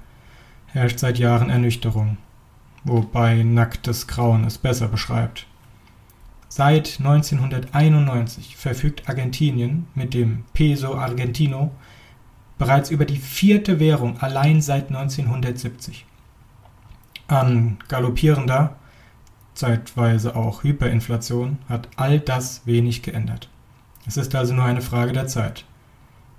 herrscht 0.73 0.99
seit 0.99 1.19
Jahren 1.19 1.51
Ernüchterung, 1.51 2.17
wobei 2.85 3.43
nacktes 3.43 4.07
Grauen 4.07 4.45
es 4.45 4.59
besser 4.59 4.89
beschreibt. 4.89 5.47
Seit 6.49 6.99
1991 6.99 8.57
verfügt 8.57 9.09
Argentinien 9.09 9.87
mit 9.95 10.15
dem 10.15 10.45
Peso 10.53 10.97
Argentino 10.97 11.71
bereits 12.59 12.91
über 12.91 13.05
die 13.05 13.17
vierte 13.17 13.79
Währung 13.81 14.21
allein 14.21 14.61
seit 14.61 14.89
1970. 14.89 16.05
An 17.29 17.79
galoppierender, 17.89 18.77
zeitweise 19.55 20.35
auch 20.35 20.65
Hyperinflation 20.65 21.59
hat 21.69 21.89
all 21.97 22.19
das 22.19 22.67
wenig 22.67 23.03
geändert. 23.03 23.49
Es 24.07 24.17
ist 24.17 24.35
also 24.35 24.53
nur 24.53 24.65
eine 24.65 24.83
Frage 24.83 25.13
der 25.13 25.29
Zeit, 25.29 25.65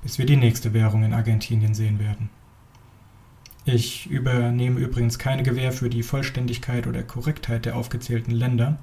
bis 0.04 0.18
wir 0.18 0.26
die 0.26 0.36
nächste 0.36 0.74
Währung 0.74 1.04
in 1.04 1.14
Argentinien 1.14 1.74
sehen 1.74 2.00
werden. 2.00 2.30
Ich 3.64 4.10
übernehme 4.10 4.80
übrigens 4.80 5.20
keine 5.20 5.44
Gewähr 5.44 5.72
für 5.72 5.90
die 5.90 6.02
Vollständigkeit 6.02 6.88
oder 6.88 7.04
Korrektheit 7.04 7.66
der 7.66 7.76
aufgezählten 7.76 8.32
Länder. 8.32 8.80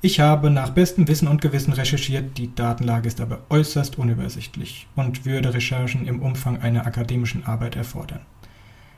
Ich 0.00 0.18
habe 0.18 0.50
nach 0.50 0.70
bestem 0.70 1.06
Wissen 1.06 1.28
und 1.28 1.40
Gewissen 1.40 1.72
recherchiert, 1.72 2.36
die 2.36 2.54
Datenlage 2.54 3.06
ist 3.08 3.20
aber 3.20 3.42
äußerst 3.48 3.98
unübersichtlich 3.98 4.88
und 4.96 5.24
würde 5.24 5.54
Recherchen 5.54 6.06
im 6.06 6.20
Umfang 6.20 6.60
einer 6.60 6.86
akademischen 6.86 7.46
Arbeit 7.46 7.76
erfordern. 7.76 8.20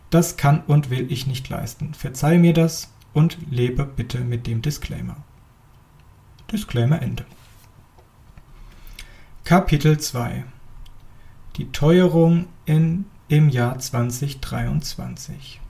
Das 0.08 0.36
kann 0.36 0.62
und 0.66 0.90
will 0.90 1.10
ich 1.12 1.26
nicht 1.26 1.48
leisten. 1.48 1.94
Verzeih 1.94 2.38
mir 2.38 2.52
das 2.52 2.92
und 3.12 3.38
lebe 3.50 3.84
bitte 3.84 4.20
mit 4.20 4.46
dem 4.46 4.62
Disclaimer. 4.62 5.16
Disclaimer 6.50 7.00
Ende. 7.00 7.24
Kapitel 9.44 9.98
2 9.98 10.44
Die 11.56 11.70
Teuerung 11.72 12.46
in 12.66 13.04
im 13.30 13.48
Jahr 13.48 13.78
2023. 13.78 15.60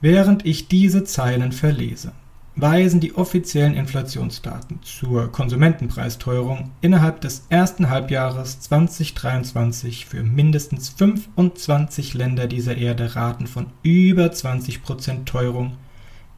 Während 0.00 0.46
ich 0.46 0.68
diese 0.68 1.02
Zeilen 1.02 1.50
verlese, 1.50 2.12
weisen 2.54 3.00
die 3.00 3.16
offiziellen 3.16 3.74
Inflationsdaten 3.74 4.78
zur 4.82 5.32
Konsumentenpreisteuerung 5.32 6.70
innerhalb 6.82 7.20
des 7.20 7.46
ersten 7.48 7.90
Halbjahres 7.90 8.60
2023 8.60 10.06
für 10.06 10.22
mindestens 10.22 10.88
25 10.90 12.14
Länder 12.14 12.46
dieser 12.46 12.76
Erde 12.76 13.16
Raten 13.16 13.48
von 13.48 13.66
über 13.82 14.26
20% 14.26 15.24
Teuerung 15.24 15.76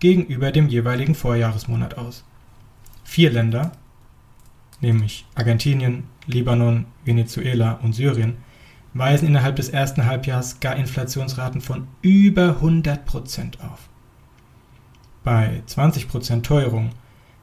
gegenüber 0.01 0.53
dem 0.53 0.69
jeweiligen 0.69 1.15
Vorjahresmonat 1.15 1.99
aus. 1.99 2.25
Vier 3.03 3.31
Länder, 3.31 3.73
nämlich 4.81 5.27
Argentinien, 5.35 6.05
Libanon, 6.27 6.87
Venezuela 7.05 7.73
und 7.83 7.93
Syrien, 7.93 8.39
weisen 8.95 9.29
innerhalb 9.29 9.57
des 9.57 9.69
ersten 9.69 10.07
Halbjahres 10.07 10.61
gar 10.61 10.77
Inflationsraten 10.77 11.61
von 11.61 11.89
über 12.01 12.57
100% 12.63 13.61
auf. 13.61 13.89
Bei 15.25 15.63
20% 15.69 16.43
Teuerung 16.43 16.91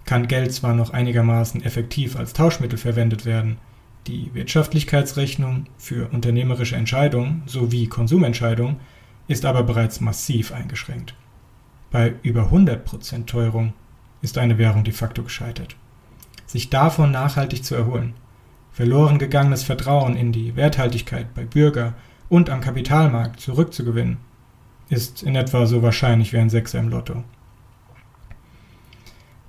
kann 0.05 0.27
Geld 0.27 0.53
zwar 0.53 0.74
noch 0.74 0.91
einigermaßen 0.91 1.63
effektiv 1.63 2.15
als 2.15 2.34
Tauschmittel 2.34 2.77
verwendet 2.77 3.25
werden, 3.25 3.58
die 4.08 4.34
Wirtschaftlichkeitsrechnung 4.34 5.67
für 5.77 6.10
unternehmerische 6.10 6.75
Entscheidungen 6.75 7.43
sowie 7.46 7.88
Konsumentscheidungen 7.88 8.77
ist 9.27 9.46
aber 9.46 9.63
bereits 9.63 10.01
massiv 10.01 10.51
eingeschränkt. 10.51 11.13
Bei 11.91 12.15
über 12.24 12.51
100% 12.51 13.25
Teuerung 13.25 13.74
ist 14.22 14.38
eine 14.38 14.58
Währung 14.58 14.84
de 14.84 14.93
facto 14.93 15.24
gescheitert. 15.24 15.75
Sich 16.48 16.70
davon 16.70 17.12
nachhaltig 17.12 17.63
zu 17.63 17.75
erholen, 17.75 18.13
verloren 18.71 19.19
gegangenes 19.19 19.63
Vertrauen 19.63 20.15
in 20.15 20.31
die 20.31 20.55
Werthaltigkeit 20.55 21.33
bei 21.33 21.43
Bürger 21.43 21.93
und 22.29 22.49
am 22.49 22.61
Kapitalmarkt 22.61 23.39
zurückzugewinnen, 23.39 24.17
ist 24.89 25.23
in 25.23 25.35
etwa 25.35 25.65
so 25.65 25.81
wahrscheinlich 25.81 26.33
wie 26.33 26.37
ein 26.37 26.49
Sechser 26.49 26.79
im 26.79 26.89
Lotto. 26.89 27.23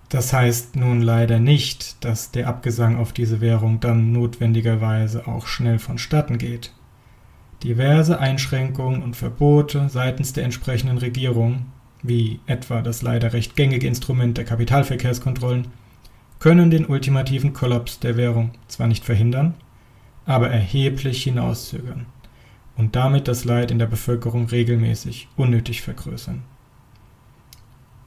Das 0.09 0.33
heißt 0.35 0.77
nun 0.77 1.01
leider 1.01 1.39
nicht, 1.39 2.05
dass 2.05 2.33
der 2.33 2.47
Abgesang 2.47 2.99
auf 2.99 3.15
diese 3.15 3.41
Währung 3.41 3.81
dann 3.81 4.13
notwendigerweise 4.13 5.27
auch 5.27 5.47
schnell 5.47 5.79
vonstatten 5.79 6.37
geht. 6.37 6.73
Diverse 7.63 8.19
Einschränkungen 8.19 9.03
und 9.03 9.17
Verbote 9.17 9.89
seitens 9.89 10.35
der 10.35 10.45
entsprechenden 10.45 10.99
Regierung, 10.99 11.67
wie 12.03 12.41
etwa 12.47 12.83
das 12.83 13.01
leider 13.01 13.33
recht 13.33 13.57
gängige 13.57 13.87
Instrument 13.87 14.37
der 14.37 14.45
Kapitalverkehrskontrollen, 14.45 15.69
können 16.43 16.73
den 16.73 16.87
ultimativen 16.87 17.53
Kollaps 17.53 18.01
der 18.01 18.17
Währung 18.17 18.51
zwar 18.67 18.89
nicht 18.89 19.05
verhindern, 19.05 19.55
aber 20.27 20.51
erheblich 20.51 21.23
hinauszögern 21.23 22.07
und 22.77 22.97
damit 22.97 23.29
das 23.29 23.45
Leid 23.45 23.71
in 23.71 23.79
der 23.79 23.87
Bevölkerung 23.87 24.47
regelmäßig 24.47 25.29
unnötig 25.37 25.83
vergrößern. 25.83 26.43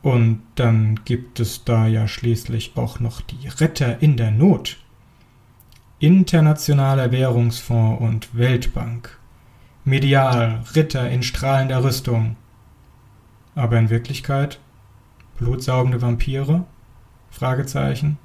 Und 0.01 0.41
dann 0.55 0.99
gibt 1.05 1.39
es 1.39 1.63
da 1.63 1.87
ja 1.87 2.09
schließlich 2.09 2.73
auch 2.75 2.99
noch 2.99 3.21
die 3.21 3.47
Retter 3.47 4.01
in 4.01 4.17
der 4.17 4.31
Not. 4.31 4.79
Internationaler 5.99 7.13
Währungsfonds 7.13 8.01
und 8.01 8.37
Weltbank. 8.37 9.17
Medial, 9.85 10.61
Ritter 10.75 11.09
in 11.09 11.23
strahlender 11.23 11.85
Rüstung. 11.85 12.35
Aber 13.55 13.79
in 13.79 13.89
Wirklichkeit 13.89 14.59
blutsaugende 15.37 16.01
Vampire? 16.01 16.65
Fragezeichen. 17.31 18.17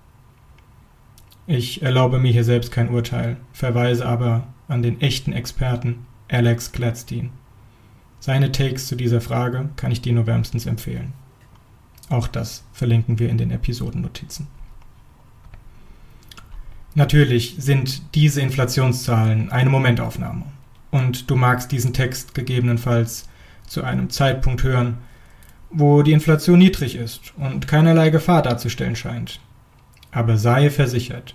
Ich 1.53 1.83
erlaube 1.83 2.21
mir 2.21 2.31
hier 2.31 2.45
selbst 2.45 2.71
kein 2.71 2.91
Urteil, 2.91 3.37
verweise 3.53 4.07
aber 4.07 4.47
an 4.69 4.83
den 4.83 5.01
echten 5.01 5.33
Experten 5.33 6.07
Alex 6.29 6.71
Gladstein. 6.71 7.31
Seine 8.21 8.53
Takes 8.53 8.87
zu 8.87 8.95
dieser 8.95 9.21
Frage 9.21 9.69
kann 9.75 9.91
ich 9.91 10.01
dir 10.01 10.13
nur 10.13 10.29
wärmstens 10.29 10.67
empfehlen. 10.67 11.13
Auch 12.09 12.29
das 12.29 12.63
verlinken 12.73 13.19
wir 13.19 13.29
in 13.29 13.37
den 13.37 13.51
Episodennotizen. 13.51 14.47
Natürlich 16.95 17.57
sind 17.59 18.15
diese 18.15 18.43
Inflationszahlen 18.43 19.51
eine 19.51 19.71
Momentaufnahme. 19.71 20.45
Und 20.93 21.29
du 21.29 21.35
magst 21.35 21.73
diesen 21.73 21.93
Text 21.93 22.33
gegebenenfalls 22.33 23.29
zu 23.67 23.83
einem 23.83 24.09
Zeitpunkt 24.09 24.63
hören, 24.63 24.99
wo 25.73 26.03
die 26.03 26.13
Inflation 26.13 26.61
niedrig 26.61 26.95
ist 26.95 27.33
und 27.37 27.67
keinerlei 27.67 28.11
Gefahr 28.11 28.43
darzustellen 28.43 28.95
scheint. 28.95 29.41
Aber 30.13 30.37
sei 30.37 30.71
versichert, 30.71 31.35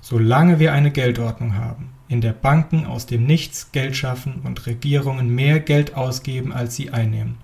solange 0.00 0.58
wir 0.58 0.72
eine 0.72 0.90
Geldordnung 0.90 1.54
haben, 1.54 1.90
in 2.08 2.20
der 2.20 2.32
Banken 2.32 2.86
aus 2.86 3.06
dem 3.06 3.24
Nichts 3.24 3.72
Geld 3.72 3.96
schaffen 3.96 4.40
und 4.44 4.66
Regierungen 4.66 5.34
mehr 5.34 5.60
Geld 5.60 5.94
ausgeben, 5.94 6.52
als 6.52 6.74
sie 6.74 6.90
einnehmen, 6.90 7.38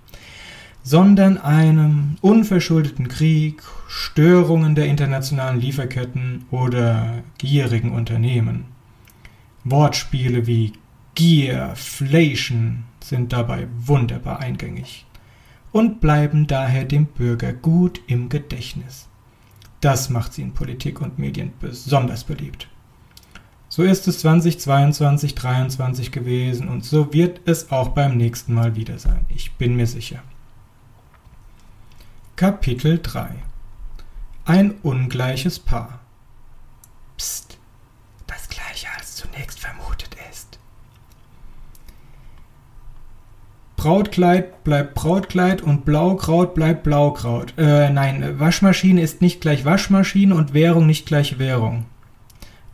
sondern 0.83 1.39
einem 1.39 2.17
unverschuldeten 2.21 3.09
Krieg, 3.09 3.63
Störungen 3.89 4.75
der 4.75 4.87
internationalen 4.87 5.61
Lieferketten 5.61 6.47
oder 6.51 7.23
gierigen 7.39 7.93
Unternehmen. 7.93 8.65
Wortspiele 9.65 10.47
wie 10.47 10.73
Gierflation 11.15 12.85
sind 13.03 13.33
dabei 13.33 13.67
wunderbar 13.77 14.41
eingängig 14.41 15.07
und 15.73 16.01
bleiben 16.01 16.47
daher 16.47 16.85
dem 16.85 17.07
Bürger 17.07 17.53
gut 17.53 18.01
im 18.07 18.29
Gedächtnis. 18.29 19.09
Das 19.81 20.11
macht 20.11 20.35
sie 20.35 20.43
in 20.43 20.53
Politik 20.53 21.01
und 21.01 21.19
Medien 21.19 21.53
besonders 21.61 22.25
beliebt. 22.25 22.69
So 23.69 23.83
ist 23.83 24.09
es 24.09 24.19
2022, 24.21 25.37
2023 25.37 26.11
gewesen 26.11 26.69
und 26.69 26.85
so 26.85 27.13
wird 27.13 27.41
es 27.45 27.71
auch 27.71 27.91
beim 27.91 28.17
nächsten 28.17 28.53
Mal 28.53 28.75
wieder 28.75 28.99
sein. 28.99 29.25
Ich 29.29 29.53
bin 29.53 29.77
mir 29.77 29.87
sicher. 29.87 30.23
Kapitel 32.41 32.99
3 33.03 33.35
Ein 34.47 34.71
ungleiches 34.83 35.59
Paar. 35.59 36.01
Psst, 37.19 37.59
das 38.27 38.49
gleiche 38.49 38.87
als 38.97 39.17
zunächst 39.17 39.61
vermutet 39.61 40.17
ist. 40.31 40.59
Brautkleid 43.77 44.65
bleibt 44.65 44.95
Brautkleid 44.95 45.61
und 45.61 45.85
Blaukraut 45.85 46.55
bleibt 46.55 46.83
Blaukraut. 46.83 47.53
Äh, 47.59 47.91
nein, 47.91 48.41
Waschmaschine 48.41 49.03
ist 49.03 49.21
nicht 49.21 49.43
gleich 49.43 49.67
Waschmaschine 49.67 50.35
und 50.35 50.55
Währung 50.55 50.87
nicht 50.87 51.05
gleich 51.05 51.39
Währung. 51.39 51.85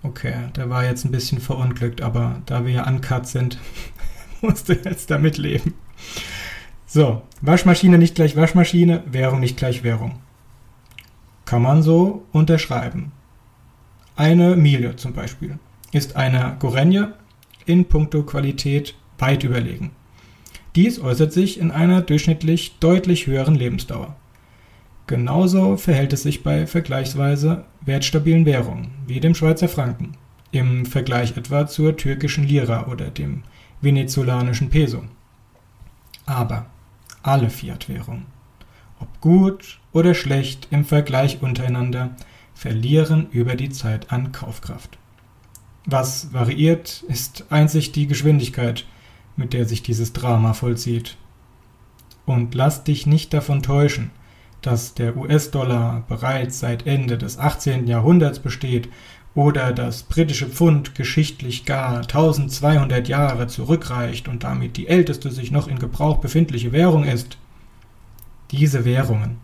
Okay, 0.05 0.48
der 0.55 0.70
war 0.70 0.85
jetzt 0.85 1.05
ein 1.05 1.11
bisschen 1.11 1.40
verunglückt, 1.40 2.02
aber 2.02 2.40
da 2.46 2.64
wir 2.64 2.72
ja 2.72 2.87
uncut 2.87 3.26
sind, 3.26 3.59
musste 4.40 4.74
jetzt 4.74 5.11
damit 5.11 5.38
leben. 5.38 5.74
So, 6.97 7.21
Waschmaschine 7.43 7.99
nicht 7.99 8.15
gleich 8.15 8.37
Waschmaschine, 8.37 9.03
Währung 9.05 9.41
nicht 9.41 9.59
gleich 9.59 9.85
Währung. 9.85 10.15
Kann 11.45 11.61
man 11.61 11.83
so 11.83 12.25
unterschreiben. 12.33 13.13
Eine 14.17 14.57
Miele 14.57 14.97
zum 14.97 15.13
Beispiel 15.13 15.59
ist 15.93 16.17
einer 16.17 16.57
Gorenje 16.59 17.13
in 17.67 17.85
puncto 17.85 18.23
Qualität 18.23 18.95
weit 19.19 19.45
überlegen. 19.45 19.91
Dies 20.75 20.99
äußert 20.99 21.35
sich 21.35 21.61
in 21.61 21.71
einer 21.71 22.01
durchschnittlich 22.01 22.79
deutlich 22.81 23.27
höheren 23.27 23.57
Lebensdauer. 23.57 24.17
Genauso 25.07 25.77
verhält 25.77 26.15
es 26.15 26.23
sich 26.23 26.43
bei 26.43 26.67
vergleichsweise 26.67 27.67
wertstabilen 27.83 28.47
Währungen, 28.47 28.93
wie 29.07 29.21
dem 29.21 29.35
Schweizer 29.35 29.69
Franken, 29.69 30.17
im 30.51 30.87
Vergleich 30.87 31.37
etwa 31.37 31.67
zur 31.67 31.95
türkischen 31.99 32.45
Lira 32.45 32.87
oder 32.87 33.11
dem 33.11 33.43
venezolanischen 33.83 34.71
Peso. 34.71 35.05
Aber 36.25 36.65
alle 37.27 37.51
Fiat-Währungen, 37.51 38.27
ob 39.01 39.21
gut 39.21 39.81
oder 39.93 40.15
schlecht 40.15 40.69
im 40.71 40.85
Vergleich 40.85 41.43
untereinander, 41.43 42.17
verlieren 42.55 43.29
über 43.31 43.55
die 43.55 43.71
Zeit 43.71 44.11
an 44.12 44.33
Kaufkraft. 44.33 44.99
Was 45.85 46.33
variiert, 46.33 47.05
ist 47.09 47.45
einzig 47.51 47.93
die 47.93 48.07
Geschwindigkeit, 48.07 48.87
mit 49.37 49.53
der 49.53 49.67
sich 49.67 49.83
dieses 49.83 50.12
Drama 50.12 50.53
vollzieht. 50.55 51.17
Und 52.25 52.55
lass 52.55 52.83
dich 52.83 53.07
nicht 53.07 53.33
davon 53.33 53.62
täuschen, 53.62 54.11
dass 54.62 54.95
der 54.95 55.17
US-Dollar 55.17 56.03
bereits 56.09 56.59
seit 56.59 56.87
Ende 56.87 57.19
des 57.19 57.39
18. 57.39 57.87
Jahrhunderts 57.87 58.41
besteht 58.41 58.89
oder 59.37 59.72
das 59.72 60.03
britische 60.03 60.49
Pfund 60.49 60.96
geschichtlich 60.96 61.64
gar 61.64 61.99
1200 62.01 63.07
Jahre 63.07 63.46
zurückreicht 63.46 64.27
und 64.27 64.42
damit 64.42 64.77
die 64.77 64.88
älteste 64.88 65.31
sich 65.31 65.53
noch 65.53 65.68
in 65.68 65.79
Gebrauch 65.79 66.16
befindliche 66.18 66.72
Währung 66.72 67.05
ist. 67.05 67.38
Diese 68.51 68.85
Währungen 68.85 69.37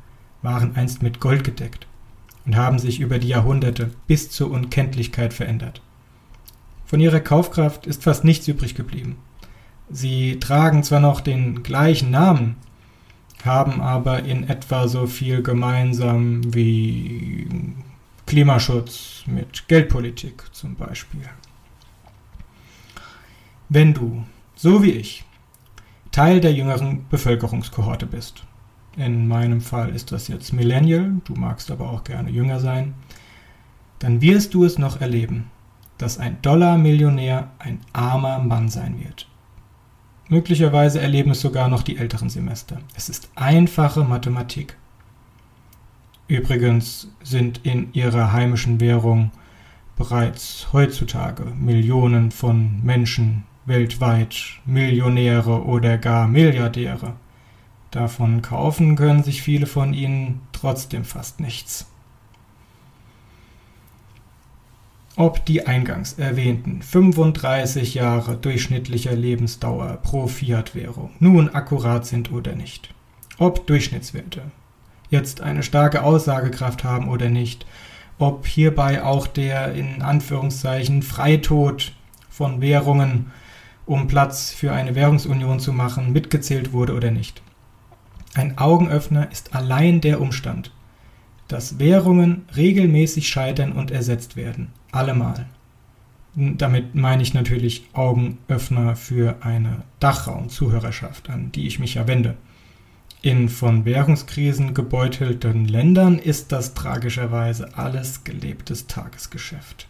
waren 0.43 0.75
einst 0.75 1.03
mit 1.03 1.21
Gold 1.21 1.45
gedeckt 1.45 1.87
und 2.45 2.57
haben 2.57 2.81
sich 2.81 2.99
über 2.99 3.21
die 3.21 3.29
Jahrhunderte 3.29 3.91
bis 4.09 4.31
zur 4.31 4.51
Unkenntlichkeit 4.51 5.33
verändert. 5.33 5.81
Von 6.87 6.99
ihrer 6.99 7.21
Kaufkraft 7.21 7.87
ist 7.87 8.03
fast 8.03 8.25
nichts 8.25 8.49
übrig 8.49 8.75
geblieben 8.75 9.17
Sie 9.95 10.41
tragen 10.41 10.83
zwar 10.83 11.01
noch 11.01 11.21
den 11.21 11.63
gleichen 11.63 12.11
Namen, 12.11 12.57
haben 13.45 13.83
aber 13.83 14.23
in 14.23 14.49
etwa 14.49 14.89
so 14.89 15.07
viel 15.07 15.43
gemeinsam 15.43 16.55
wie 16.55 17.47
Klimaschutz 18.33 19.25
mit 19.27 19.69
Geldpolitik 19.69 20.43
zum 20.53 20.75
Beispiel. 20.75 21.21
Wenn 23.69 23.93
du, 23.93 24.25
so 24.55 24.83
wie 24.83 24.93
ich, 24.93 25.23
Teil 26.13 26.41
der 26.41 26.55
jüngeren 26.55 27.07
Bevölkerungskohorte 27.11 28.07
bist, 28.07 28.45
in 28.97 29.29
meinem 29.29 29.61
Fall 29.61 29.91
ist 29.91 30.13
das 30.13 30.29
jetzt 30.29 30.55
Millennial, 30.55 31.21
du 31.25 31.35
magst 31.35 31.71
aber 31.71 31.91
auch 31.91 32.05
gerne 32.05 32.31
jünger 32.31 32.59
sein, 32.59 32.95
dann 33.99 34.23
wirst 34.23 34.55
du 34.55 34.65
es 34.65 34.79
noch 34.79 35.03
erleben, 35.03 35.51
dass 35.99 36.17
ein 36.17 36.41
Dollar-Millionär 36.41 37.51
ein 37.59 37.81
armer 37.93 38.39
Mann 38.39 38.71
sein 38.71 38.99
wird. 38.99 39.29
Möglicherweise 40.31 41.03
erleben 41.03 41.33
es 41.33 41.43
sogar 41.43 41.69
noch 41.69 41.83
die 41.83 41.99
älteren 41.99 42.31
Semester. 42.31 42.79
Es 42.95 43.11
ist 43.11 43.29
einfache 43.35 44.05
Mathematik. 44.05 44.79
Übrigens 46.33 47.09
sind 47.23 47.61
in 47.63 47.93
ihrer 47.93 48.33
heimischen 48.33 48.81
Währung 48.81 49.33
bereits 49.97 50.69
heutzutage 50.73 51.45
Millionen 51.61 52.31
von 52.31 52.83
Menschen 52.83 53.43
weltweit 53.67 54.59
Millionäre 54.65 55.63
oder 55.63 55.99
gar 55.99 56.27
Milliardäre. 56.29 57.17
Davon 57.91 58.41
kaufen 58.41 58.97
können 58.97 59.23
sich 59.23 59.43
viele 59.43 59.67
von 59.67 59.93
ihnen 59.93 60.41
trotzdem 60.53 61.05
fast 61.05 61.39
nichts. 61.39 61.87
Ob 65.17 65.45
die 65.45 65.67
eingangs 65.67 66.15
erwähnten 66.15 66.81
35 66.81 67.93
Jahre 67.93 68.39
durchschnittlicher 68.39 69.15
Lebensdauer 69.15 69.99
pro 70.03 70.29
Fiat-Währung 70.29 71.11
nun 71.19 71.51
akkurat 71.51 72.07
sind 72.07 72.33
oder 72.33 72.55
nicht. 72.55 72.95
Ob 73.37 73.67
Durchschnittswerte 73.67 74.51
jetzt 75.13 75.41
eine 75.43 75.63
starke 75.63 76.03
Aussagekraft 76.03 76.83
haben 76.83 77.09
oder 77.09 77.29
nicht. 77.29 77.65
Ob 78.19 78.47
hierbei 78.47 79.05
auch 79.05 79.27
der 79.29 79.75
in 79.75 80.03
Anführungszeichen 80.03 81.03
Freitod 81.03 81.93
von 82.29 82.61
Währungen, 82.61 83.31
um 83.87 84.09
Platz 84.09 84.51
für 84.51 84.73
eine 84.73 84.95
Währungsunion 84.95 85.61
zu 85.61 85.73
machen, 85.73 86.13
mitgezählt 86.13 86.73
wurde 86.73 86.95
oder 86.95 87.11
nicht. 87.11 87.43
Ein 88.35 88.57
Augenöffner 88.57 89.31
ist 89.31 89.55
allein 89.55 90.01
der 90.01 90.21
Umstand, 90.21 90.73
dass 91.49 91.79
Währungen 91.79 92.47
regelmäßig 92.57 93.29
scheitern 93.29 93.73
und 93.73 93.91
ersetzt 93.91 94.37
werden. 94.37 94.69
Allemal. 94.91 95.47
Damit 96.35 96.95
meine 96.95 97.23
ich 97.23 97.35
natürlich 97.35 97.87
Augenöffner 97.93 98.97
für 98.97 99.37
eine 99.43 99.83
Dachraum-Zuhörerschaft, 100.01 101.29
an 101.29 101.53
die 101.53 101.67
ich 101.67 101.79
mich 101.79 101.95
ja 101.95 102.07
wende. 102.07 102.37
In 103.25 103.49
von 103.49 103.85
Währungskrisen 103.85 104.75
gebeutelten 104.75 105.69
Ländern 105.69 106.19
ist 106.19 106.51
das 106.51 106.75
tragischerweise 106.75 107.79
alles 107.79 108.25
gelebtes 108.25 108.89
Tagesgeschäft. 108.89 109.87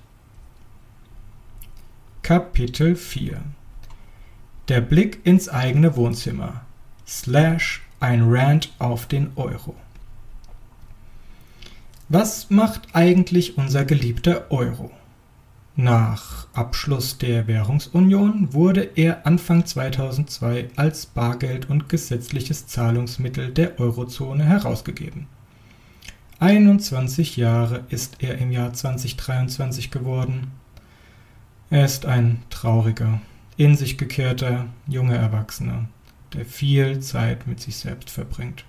Kapitel 2.21 2.95
4 2.95 3.41
Der 4.69 4.83
Blick 4.83 5.25
ins 5.25 5.49
eigene 5.49 5.97
Wohnzimmer 5.97 6.67
slash 7.07 7.81
ein 8.01 8.23
Rant 8.31 8.71
auf 8.79 9.07
den 9.07 9.33
Euro. 9.37 9.77
Was 12.11 12.51
macht 12.51 12.83
eigentlich 12.93 13.57
unser 13.57 13.87
geliebter 13.87 14.51
Euro? 14.51 14.91
Nach 15.75 16.49
Abschluss 16.53 17.17
der 17.17 17.47
Währungsunion 17.47 18.53
wurde 18.53 18.91
er 18.95 19.27
Anfang 19.27 19.65
2002 19.65 20.69
als 20.77 21.07
Bargeld 21.07 21.71
und 21.71 21.89
gesetzliches 21.89 22.67
Zahlungsmittel 22.67 23.49
der 23.49 23.81
Eurozone 23.81 24.45
herausgegeben. 24.45 25.29
21 26.41 27.39
Jahre 27.39 27.85
ist 27.89 28.17
er 28.19 28.37
im 28.37 28.53
Jahr 28.53 28.75
2023 28.75 29.91
geworden. 29.91 30.51
Er 31.71 31.87
ist 31.87 32.05
ein 32.05 32.43
trauriger, 32.51 33.23
in 33.57 33.75
sich 33.75 33.97
gekehrter, 33.97 34.67
junger 34.87 35.17
Erwachsener, 35.17 35.87
der 36.35 36.45
viel 36.45 37.01
Zeit 37.01 37.47
mit 37.47 37.61
sich 37.61 37.77
selbst 37.77 38.11
verbringt. 38.11 38.67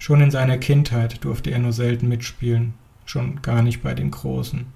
Schon 0.00 0.20
in 0.20 0.32
seiner 0.32 0.58
Kindheit 0.58 1.22
durfte 1.22 1.50
er 1.50 1.60
nur 1.60 1.72
selten 1.72 2.08
mitspielen, 2.08 2.74
schon 3.04 3.40
gar 3.40 3.62
nicht 3.62 3.84
bei 3.84 3.94
den 3.94 4.10
Großen. 4.10 4.66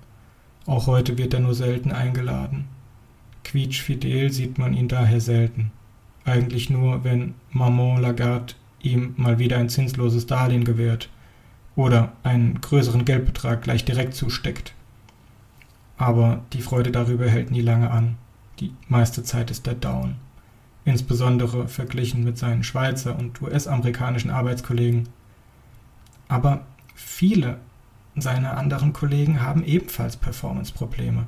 Auch 0.67 0.87
heute 0.87 1.19
wird 1.19 1.35
er 1.35 1.41
nur 1.41 1.55
selten 1.55 1.93
eingeladen. 1.93 2.67
Quietschfidel 3.45 4.33
sieht 4.33 4.59
man 4.59 4.75
ihn 4.75 4.89
daher 4.89 5.21
selten. 5.21 5.73
Eigentlich 6.25 6.71
nur, 6.71 7.05
wenn 7.05 7.35
Maman 7.51 8.01
Lagarde 8.01 8.55
ihm 8.81 9.15
mal 9.17 9.39
wieder 9.39 9.59
ein 9.59 9.69
zinsloses 9.69 10.27
Darlehen 10.27 10.65
gewährt 10.65 11.09
oder 11.77 12.13
einen 12.23 12.61
größeren 12.61 13.05
Geldbetrag 13.05 13.63
gleich 13.63 13.85
direkt 13.85 14.15
zusteckt. 14.15 14.75
Aber 15.97 16.43
die 16.53 16.63
Freude 16.63 16.91
darüber 16.91 17.29
hält 17.29 17.51
nie 17.51 17.63
lange 17.63 17.91
an. 17.91 18.17
Die 18.59 18.73
meiste 18.89 19.23
Zeit 19.23 19.51
ist 19.51 19.67
er 19.67 19.75
down 19.75 20.17
insbesondere 20.85 21.69
verglichen 21.69 22.25
mit 22.25 22.39
seinen 22.39 22.65
Schweizer 22.65 23.19
und 23.19 23.41
US-amerikanischen 23.43 24.31
Arbeitskollegen. 24.31 25.09
Aber 26.29 26.65
viele 26.95 27.59
seiner 28.17 28.57
anderen 28.57 28.93
Kollegen 28.93 29.43
haben 29.43 29.65
ebenfalls 29.65 30.17
Performance-Probleme. 30.17 31.27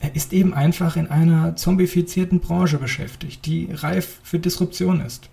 Er 0.00 0.14
ist 0.14 0.32
eben 0.32 0.54
einfach 0.54 0.96
in 0.96 1.08
einer 1.08 1.56
zombifizierten 1.56 2.40
Branche 2.40 2.78
beschäftigt, 2.78 3.44
die 3.46 3.68
reif 3.72 4.20
für 4.22 4.38
Disruption 4.38 5.00
ist. 5.00 5.28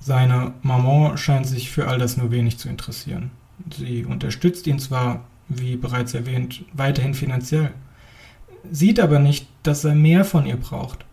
Seine 0.00 0.52
Maman 0.62 1.16
scheint 1.16 1.46
sich 1.46 1.70
für 1.70 1.88
all 1.88 1.98
das 1.98 2.16
nur 2.16 2.30
wenig 2.30 2.58
zu 2.58 2.68
interessieren. 2.68 3.30
Sie 3.74 4.04
unterstützt 4.04 4.66
ihn 4.66 4.78
zwar, 4.78 5.24
wie 5.48 5.76
bereits 5.76 6.12
erwähnt, 6.12 6.64
weiterhin 6.72 7.14
finanziell, 7.14 7.70
sieht 8.70 8.98
aber 8.98 9.18
nicht, 9.18 9.46
dass 9.62 9.84
er 9.84 9.94
mehr 9.94 10.24
von 10.24 10.44
ihr 10.44 10.56
braucht. 10.56 11.04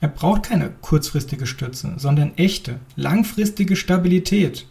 Er 0.00 0.08
braucht 0.08 0.44
keine 0.44 0.70
kurzfristige 0.80 1.46
Stütze, 1.46 1.94
sondern 1.96 2.36
echte, 2.36 2.78
langfristige 2.94 3.74
Stabilität. 3.74 4.66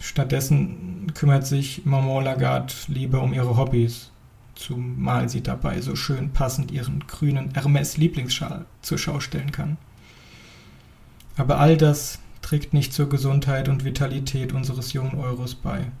Stattdessen 0.00 1.12
kümmert 1.14 1.46
sich 1.46 1.84
Maman 1.84 2.24
Lagarde 2.24 2.72
lieber 2.88 3.22
um 3.22 3.34
ihre 3.34 3.58
Hobbys, 3.58 4.10
zumal 4.54 5.28
sie 5.28 5.42
dabei 5.42 5.80
so 5.82 5.94
schön 5.94 6.32
passend 6.32 6.70
ihren 6.70 7.06
grünen 7.06 7.52
Hermes-Lieblingsschal 7.54 8.64
zur 8.80 8.98
Schau 8.98 9.20
stellen 9.20 9.52
kann. 9.52 9.76
Aber 11.36 11.60
all 11.60 11.76
das 11.76 12.18
trägt 12.40 12.72
nicht 12.72 12.94
zur 12.94 13.10
Gesundheit 13.10 13.68
und 13.68 13.84
Vitalität 13.84 14.52
unseres 14.52 14.94
jungen 14.94 15.18
Euros 15.18 15.54
bei. 15.54 15.92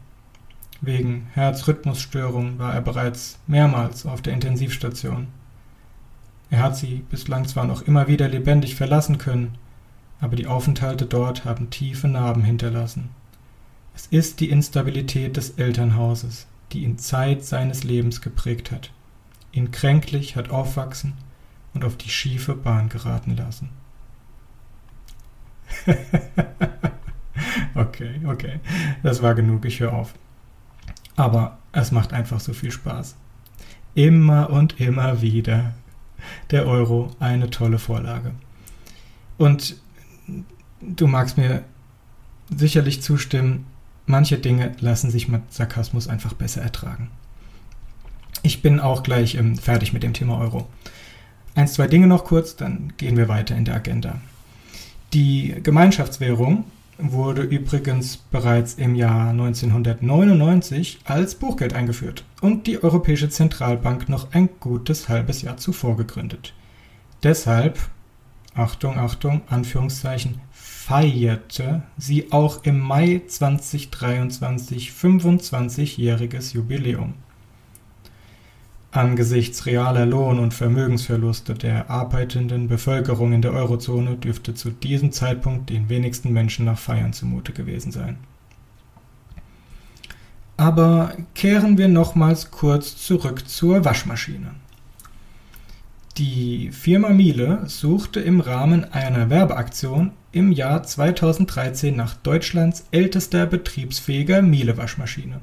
Wegen 0.80 1.26
Herzrhythmusstörungen 1.34 2.58
war 2.58 2.72
er 2.72 2.80
bereits 2.80 3.38
mehrmals 3.46 4.06
auf 4.06 4.22
der 4.22 4.32
Intensivstation. 4.32 5.28
Er 6.48 6.62
hat 6.62 6.76
sie 6.76 7.04
bislang 7.10 7.46
zwar 7.46 7.66
noch 7.66 7.82
immer 7.82 8.08
wieder 8.08 8.28
lebendig 8.28 8.76
verlassen 8.76 9.18
können, 9.18 9.58
aber 10.22 10.36
die 10.36 10.46
Aufenthalte 10.46 11.04
dort 11.04 11.44
haben 11.44 11.68
tiefe 11.68 12.08
Narben 12.08 12.42
hinterlassen. 12.42 13.10
Es 14.00 14.06
ist 14.06 14.40
die 14.40 14.48
Instabilität 14.48 15.36
des 15.36 15.50
Elternhauses, 15.50 16.46
die 16.72 16.84
ihn 16.84 16.96
Zeit 16.96 17.44
seines 17.44 17.84
Lebens 17.84 18.22
geprägt 18.22 18.70
hat, 18.70 18.92
ihn 19.52 19.72
kränklich 19.72 20.36
hat 20.36 20.48
aufwachsen 20.48 21.18
und 21.74 21.84
auf 21.84 21.98
die 21.98 22.08
schiefe 22.08 22.54
Bahn 22.54 22.88
geraten 22.88 23.36
lassen. 23.36 23.68
okay, 27.74 28.22
okay, 28.24 28.60
das 29.02 29.20
war 29.20 29.34
genug, 29.34 29.66
ich 29.66 29.80
höre 29.80 29.92
auf. 29.92 30.14
Aber 31.16 31.58
es 31.72 31.92
macht 31.92 32.14
einfach 32.14 32.40
so 32.40 32.54
viel 32.54 32.70
Spaß. 32.70 33.16
Immer 33.94 34.48
und 34.48 34.80
immer 34.80 35.20
wieder 35.20 35.74
der 36.50 36.66
Euro 36.66 37.14
eine 37.20 37.50
tolle 37.50 37.78
Vorlage. 37.78 38.32
Und 39.36 39.76
du 40.80 41.06
magst 41.06 41.36
mir 41.36 41.64
sicherlich 42.48 43.02
zustimmen, 43.02 43.66
manche 44.10 44.38
Dinge 44.38 44.72
lassen 44.80 45.10
sich 45.10 45.28
mit 45.28 45.52
Sarkasmus 45.52 46.08
einfach 46.08 46.34
besser 46.34 46.62
ertragen. 46.62 47.10
Ich 48.42 48.62
bin 48.62 48.80
auch 48.80 49.02
gleich 49.02 49.34
ähm, 49.34 49.56
fertig 49.56 49.92
mit 49.92 50.02
dem 50.02 50.12
Thema 50.12 50.38
Euro. 50.38 50.66
Eins, 51.54 51.74
zwei 51.74 51.86
Dinge 51.86 52.06
noch 52.06 52.24
kurz, 52.24 52.56
dann 52.56 52.92
gehen 52.96 53.16
wir 53.16 53.28
weiter 53.28 53.56
in 53.56 53.64
der 53.64 53.74
Agenda. 53.74 54.20
Die 55.12 55.56
Gemeinschaftswährung 55.62 56.64
wurde 56.98 57.42
übrigens 57.42 58.16
bereits 58.16 58.74
im 58.74 58.94
Jahr 58.94 59.30
1999 59.30 61.00
als 61.04 61.34
Buchgeld 61.34 61.74
eingeführt 61.74 62.24
und 62.40 62.66
die 62.66 62.82
Europäische 62.82 63.28
Zentralbank 63.28 64.08
noch 64.08 64.32
ein 64.32 64.48
gutes 64.60 65.08
halbes 65.08 65.42
Jahr 65.42 65.56
zuvor 65.56 65.96
gegründet. 65.96 66.54
Deshalb, 67.22 67.78
Achtung, 68.54 68.98
Achtung, 68.98 69.42
Anführungszeichen, 69.48 70.40
feierte 70.86 71.82
sie 71.98 72.32
auch 72.32 72.64
im 72.64 72.80
Mai 72.80 73.20
2023 73.28 74.90
25-jähriges 74.90 76.54
Jubiläum. 76.54 77.14
Angesichts 78.90 79.66
realer 79.66 80.06
Lohn- 80.06 80.38
und 80.40 80.54
Vermögensverluste 80.54 81.52
der 81.54 81.90
arbeitenden 81.90 82.66
Bevölkerung 82.66 83.34
in 83.34 83.42
der 83.42 83.52
Eurozone 83.52 84.16
dürfte 84.16 84.54
zu 84.54 84.70
diesem 84.70 85.12
Zeitpunkt 85.12 85.68
den 85.68 85.90
wenigsten 85.90 86.32
Menschen 86.32 86.64
nach 86.64 86.78
Feiern 86.78 87.12
zumute 87.12 87.52
gewesen 87.52 87.92
sein. 87.92 88.16
Aber 90.56 91.14
kehren 91.34 91.76
wir 91.76 91.88
nochmals 91.88 92.50
kurz 92.50 92.96
zurück 92.96 93.46
zur 93.46 93.84
Waschmaschine. 93.84 94.54
Die 96.20 96.68
Firma 96.70 97.08
Miele 97.08 97.62
suchte 97.64 98.20
im 98.20 98.40
Rahmen 98.40 98.84
einer 98.84 99.30
Werbeaktion 99.30 100.10
im 100.32 100.52
Jahr 100.52 100.82
2013 100.82 101.96
nach 101.96 102.14
Deutschlands 102.14 102.84
ältester 102.90 103.46
betriebsfähiger 103.46 104.42
Miele-Waschmaschine. 104.42 105.40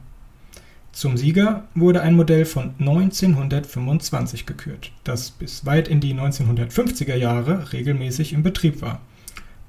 Zum 0.92 1.18
Sieger 1.18 1.64
wurde 1.74 2.04
ein 2.04 2.16
Modell 2.16 2.46
von 2.46 2.76
1925 2.78 4.46
gekürt, 4.46 4.92
das 5.04 5.32
bis 5.32 5.66
weit 5.66 5.88
in 5.88 6.00
die 6.00 6.14
1950er 6.14 7.16
Jahre 7.16 7.74
regelmäßig 7.74 8.34
im 8.34 8.44
Betrieb 8.44 8.80
war 8.84 9.02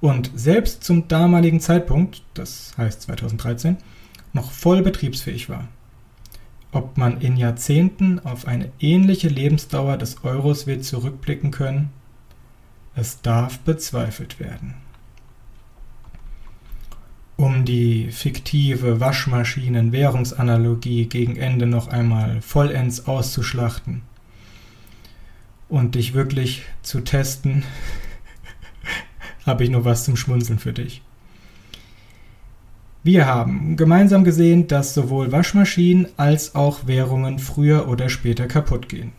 und 0.02 0.30
selbst 0.34 0.84
zum 0.84 1.08
damaligen 1.08 1.60
Zeitpunkt, 1.60 2.22
das 2.34 2.74
heißt 2.76 3.00
2013, 3.00 3.78
noch 4.34 4.50
voll 4.50 4.82
betriebsfähig 4.82 5.48
war. 5.48 5.68
Ob 6.70 6.98
man 6.98 7.20
in 7.20 7.36
Jahrzehnten 7.36 8.20
auf 8.20 8.46
eine 8.46 8.70
ähnliche 8.78 9.28
Lebensdauer 9.28 9.96
des 9.96 10.22
Euros 10.22 10.66
wird 10.66 10.84
zurückblicken 10.84 11.50
können, 11.50 11.90
es 12.94 13.22
darf 13.22 13.58
bezweifelt 13.60 14.38
werden. 14.38 14.74
Um 17.36 17.64
die 17.64 18.10
fiktive 18.10 19.00
Waschmaschinen-Währungsanalogie 19.00 21.06
gegen 21.06 21.36
Ende 21.36 21.66
noch 21.66 21.88
einmal 21.88 22.42
vollends 22.42 23.06
auszuschlachten 23.06 24.02
und 25.68 25.94
dich 25.94 26.14
wirklich 26.14 26.64
zu 26.82 27.00
testen, 27.00 27.62
habe 29.46 29.64
ich 29.64 29.70
noch 29.70 29.84
was 29.84 30.04
zum 30.04 30.16
Schmunzeln 30.16 30.58
für 30.58 30.72
dich. 30.72 31.02
Wir 33.08 33.24
haben 33.24 33.78
gemeinsam 33.78 34.22
gesehen, 34.22 34.66
dass 34.66 34.92
sowohl 34.92 35.32
Waschmaschinen 35.32 36.08
als 36.18 36.54
auch 36.54 36.86
Währungen 36.86 37.38
früher 37.38 37.88
oder 37.88 38.10
später 38.10 38.46
kaputt 38.46 38.90
gehen. 38.90 39.12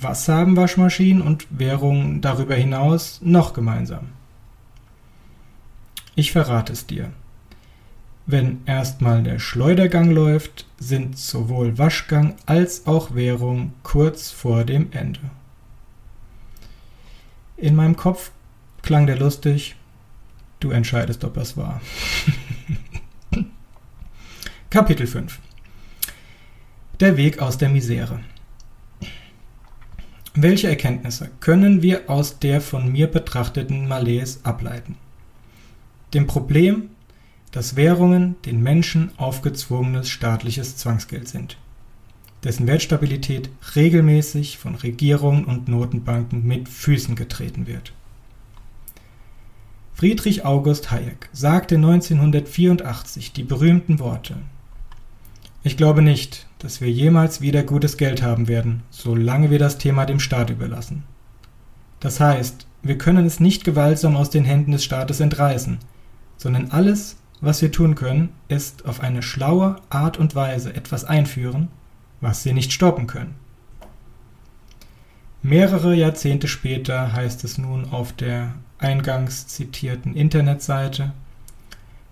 Was 0.00 0.26
haben 0.26 0.56
Waschmaschinen 0.56 1.20
und 1.20 1.46
Währungen 1.50 2.22
darüber 2.22 2.54
hinaus 2.54 3.20
noch 3.22 3.52
gemeinsam? 3.52 4.06
Ich 6.14 6.32
verrate 6.32 6.72
es 6.72 6.86
dir. 6.86 7.10
Wenn 8.24 8.62
erstmal 8.64 9.22
der 9.22 9.38
Schleudergang 9.38 10.10
läuft, 10.10 10.64
sind 10.78 11.18
sowohl 11.18 11.76
Waschgang 11.76 12.36
als 12.46 12.86
auch 12.86 13.14
Währung 13.14 13.74
kurz 13.82 14.30
vor 14.30 14.64
dem 14.64 14.92
Ende. 14.92 15.20
In 17.58 17.76
meinem 17.76 17.96
Kopf 17.96 18.30
klang 18.80 19.06
der 19.06 19.18
lustig. 19.18 19.76
Du 20.58 20.70
entscheidest, 20.70 21.22
ob 21.22 21.36
es 21.36 21.54
war. 21.58 21.82
Kapitel 24.70 25.06
5 25.06 25.38
Der 27.00 27.16
Weg 27.16 27.38
aus 27.38 27.56
der 27.56 27.70
Misere. 27.70 28.20
Welche 30.34 30.68
Erkenntnisse 30.68 31.30
können 31.40 31.82
wir 31.82 32.10
aus 32.10 32.38
der 32.38 32.60
von 32.60 32.92
mir 32.92 33.06
betrachteten 33.06 33.88
Malaise 33.88 34.40
ableiten? 34.42 34.96
dem 36.14 36.26
Problem, 36.26 36.90
dass 37.50 37.76
Währungen 37.76 38.36
den 38.44 38.62
Menschen 38.62 39.10
aufgezwungenes 39.16 40.08
staatliches 40.08 40.76
Zwangsgeld 40.76 41.28
sind, 41.28 41.56
dessen 42.44 42.66
Wertstabilität 42.66 43.50
regelmäßig 43.74 44.58
von 44.58 44.74
Regierungen 44.74 45.44
und 45.44 45.68
Notenbanken 45.68 46.46
mit 46.46 46.68
Füßen 46.68 47.14
getreten 47.14 47.66
wird. 47.66 47.92
Friedrich 49.94 50.44
August 50.44 50.90
Hayek 50.90 51.28
sagte 51.32 51.74
1984 51.74 53.32
die 53.32 53.42
berühmten 53.42 53.98
Worte 53.98 54.36
Ich 55.62 55.76
glaube 55.76 56.02
nicht, 56.02 56.46
dass 56.60 56.80
wir 56.80 56.90
jemals 56.90 57.40
wieder 57.40 57.62
gutes 57.64 57.96
Geld 57.96 58.22
haben 58.22 58.46
werden, 58.46 58.82
solange 58.90 59.50
wir 59.50 59.58
das 59.58 59.78
Thema 59.78 60.06
dem 60.06 60.20
Staat 60.20 60.50
überlassen. 60.50 61.02
Das 62.00 62.20
heißt, 62.20 62.66
wir 62.82 62.96
können 62.96 63.26
es 63.26 63.40
nicht 63.40 63.64
gewaltsam 63.64 64.14
aus 64.14 64.30
den 64.30 64.44
Händen 64.44 64.72
des 64.72 64.84
Staates 64.84 65.18
entreißen, 65.18 65.78
sondern 66.36 66.70
alles, 66.70 67.16
was 67.40 67.60
wir 67.60 67.72
tun 67.72 67.96
können, 67.96 68.30
ist 68.46 68.86
auf 68.86 69.00
eine 69.00 69.22
schlaue 69.22 69.76
Art 69.90 70.16
und 70.16 70.36
Weise 70.36 70.74
etwas 70.74 71.04
einführen, 71.04 71.68
was 72.20 72.44
sie 72.44 72.52
nicht 72.52 72.72
stoppen 72.72 73.08
können. 73.08 73.34
Mehrere 75.42 75.94
Jahrzehnte 75.94 76.48
später 76.48 77.12
heißt 77.12 77.44
es 77.44 77.58
nun 77.58 77.90
auf 77.90 78.12
der 78.12 78.54
eingangs 78.78 79.48
zitierten 79.48 80.14
Internetseite, 80.14 81.12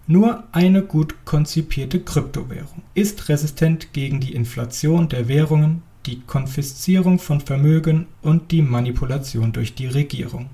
nur 0.07 0.45
eine 0.53 0.83
gut 0.83 1.25
konzipierte 1.25 2.01
Kryptowährung 2.01 2.83
ist 2.95 3.29
resistent 3.29 3.92
gegen 3.92 4.21
die 4.21 4.35
Inflation 4.35 5.09
der 5.09 5.27
Währungen, 5.27 5.83
die 6.07 6.21
Konfiszierung 6.21 7.19
von 7.19 7.40
Vermögen 7.40 8.07
und 8.23 8.53
die 8.53 8.62
Manipulation 8.62 9.53
durch 9.53 9.75
die 9.75 9.88
Regierung. 9.88 10.49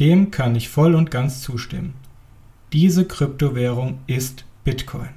Dem 0.00 0.32
kann 0.32 0.56
ich 0.56 0.68
voll 0.68 0.96
und 0.96 1.12
ganz 1.12 1.40
zustimmen. 1.40 1.94
Diese 2.72 3.04
Kryptowährung 3.04 4.00
ist 4.08 4.44
Bitcoin. 4.64 5.10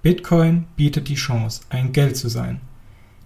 Bitcoin 0.00 0.64
bietet 0.76 1.08
die 1.08 1.16
Chance, 1.16 1.62
ein 1.68 1.92
Geld 1.92 2.16
zu 2.16 2.28
sein, 2.28 2.62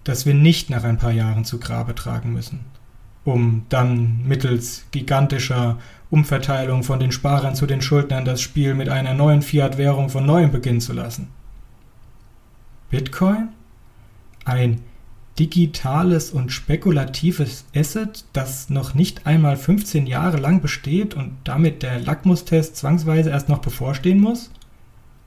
das 0.03 0.27
wir 0.27 0.35
nicht 0.35 0.69
nach 0.69 0.83
ein 0.83 0.99
paar 0.99 1.13
Jahren 1.13 1.45
zu 1.45 1.61
Grabe 1.61 1.95
tragen 1.95 2.33
müssen, 2.33 2.65
um 3.25 3.67
dann 3.69 4.27
mittels 4.27 4.87
gigantischer 4.91 5.79
Umverteilung 6.13 6.83
von 6.83 7.01
den 7.01 7.11
Sparern 7.11 7.55
zu 7.55 7.67
den 7.67 7.81
Schuldnern 7.81 8.27
das 8.27 8.43
Spiel 8.43 8.75
mit 8.75 8.91
einer 8.91 9.15
neuen 9.15 9.41
Fiat-Währung 9.41 10.11
von 10.11 10.27
neuem 10.27 10.53
beginnen 10.53 10.83
zu 10.83 10.93
lassen. 10.93 11.29
Bitcoin? 12.91 13.49
Ein 14.45 14.83
digitales 15.39 16.31
und 16.31 16.53
spekulatives 16.53 17.65
Asset, 17.75 18.27
das 18.35 18.69
noch 18.69 18.93
nicht 18.93 19.27
einmal 19.27 19.57
15 19.57 20.07
Jahre 20.07 20.37
lang 20.37 20.61
besteht 20.61 21.15
und 21.15 21.33
damit 21.45 21.83
der 21.83 21.99
Lackmustest 21.99 22.77
zwangsweise 22.77 23.31
erst 23.31 23.49
noch 23.49 23.61
bevorstehen 23.61 24.21
muss? 24.21 24.51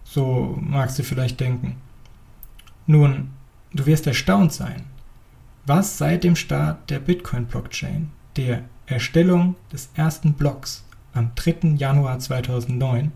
So 0.03 0.55
magst 0.61 0.99
du 0.99 1.03
vielleicht 1.03 1.39
denken. 1.39 1.77
Nun, 2.85 3.31
du 3.73 3.87
wirst 3.87 4.05
erstaunt 4.05 4.53
sein, 4.53 4.83
was 5.65 5.97
seit 5.97 6.23
dem 6.23 6.35
Start 6.35 6.91
der 6.91 6.99
Bitcoin-Blockchain, 6.99 8.11
der 8.37 8.65
Erstellung 8.87 9.55
des 9.71 9.89
ersten 9.95 10.33
Blocks 10.33 10.83
am 11.13 11.31
3. 11.35 11.75
Januar 11.77 12.19
2009, 12.19 13.11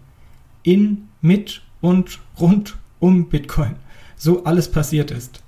in, 0.63 1.09
mit 1.21 1.61
und 1.81 2.19
rund 2.39 2.77
um 2.99 3.29
Bitcoin 3.29 3.75
so 4.19 4.43
alles 4.43 4.69
passiert 4.69 5.11
ist. 5.11 5.41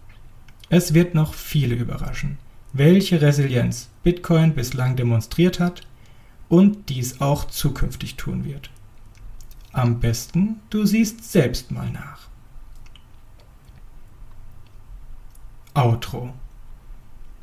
Es 0.70 0.94
wird 0.94 1.14
noch 1.14 1.34
viele 1.34 1.76
überraschen, 1.76 2.38
welche 2.72 3.22
Resilienz 3.22 3.90
Bitcoin 4.04 4.56
bislang 4.56 4.96
demonstriert 4.96 5.60
hat 5.60 5.82
und 6.48 6.90
dies 6.90 7.20
auch 7.20 7.46
zukünftig 7.46 8.16
tun 8.16 8.46
wird. 8.46 8.70
Am 9.74 10.00
besten, 10.00 10.62
du 10.70 10.86
siehst 10.86 11.30
selbst 11.30 11.72
mal 11.72 11.90
nach. 11.92 12.28
Outro. 15.74 16.34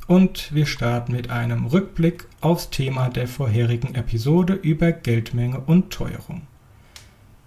Und 0.09 0.55
wir 0.55 0.65
starten 0.65 1.13
mit 1.13 1.29
einem 1.29 1.67
Rückblick 1.67 2.27
aufs 2.41 2.71
Thema 2.71 3.11
der 3.11 3.29
vorherigen 3.29 3.95
Episode 3.95 4.55
über 4.55 4.91
Geldmenge 4.91 5.61
und 5.61 5.91
Teuerung. 5.91 6.43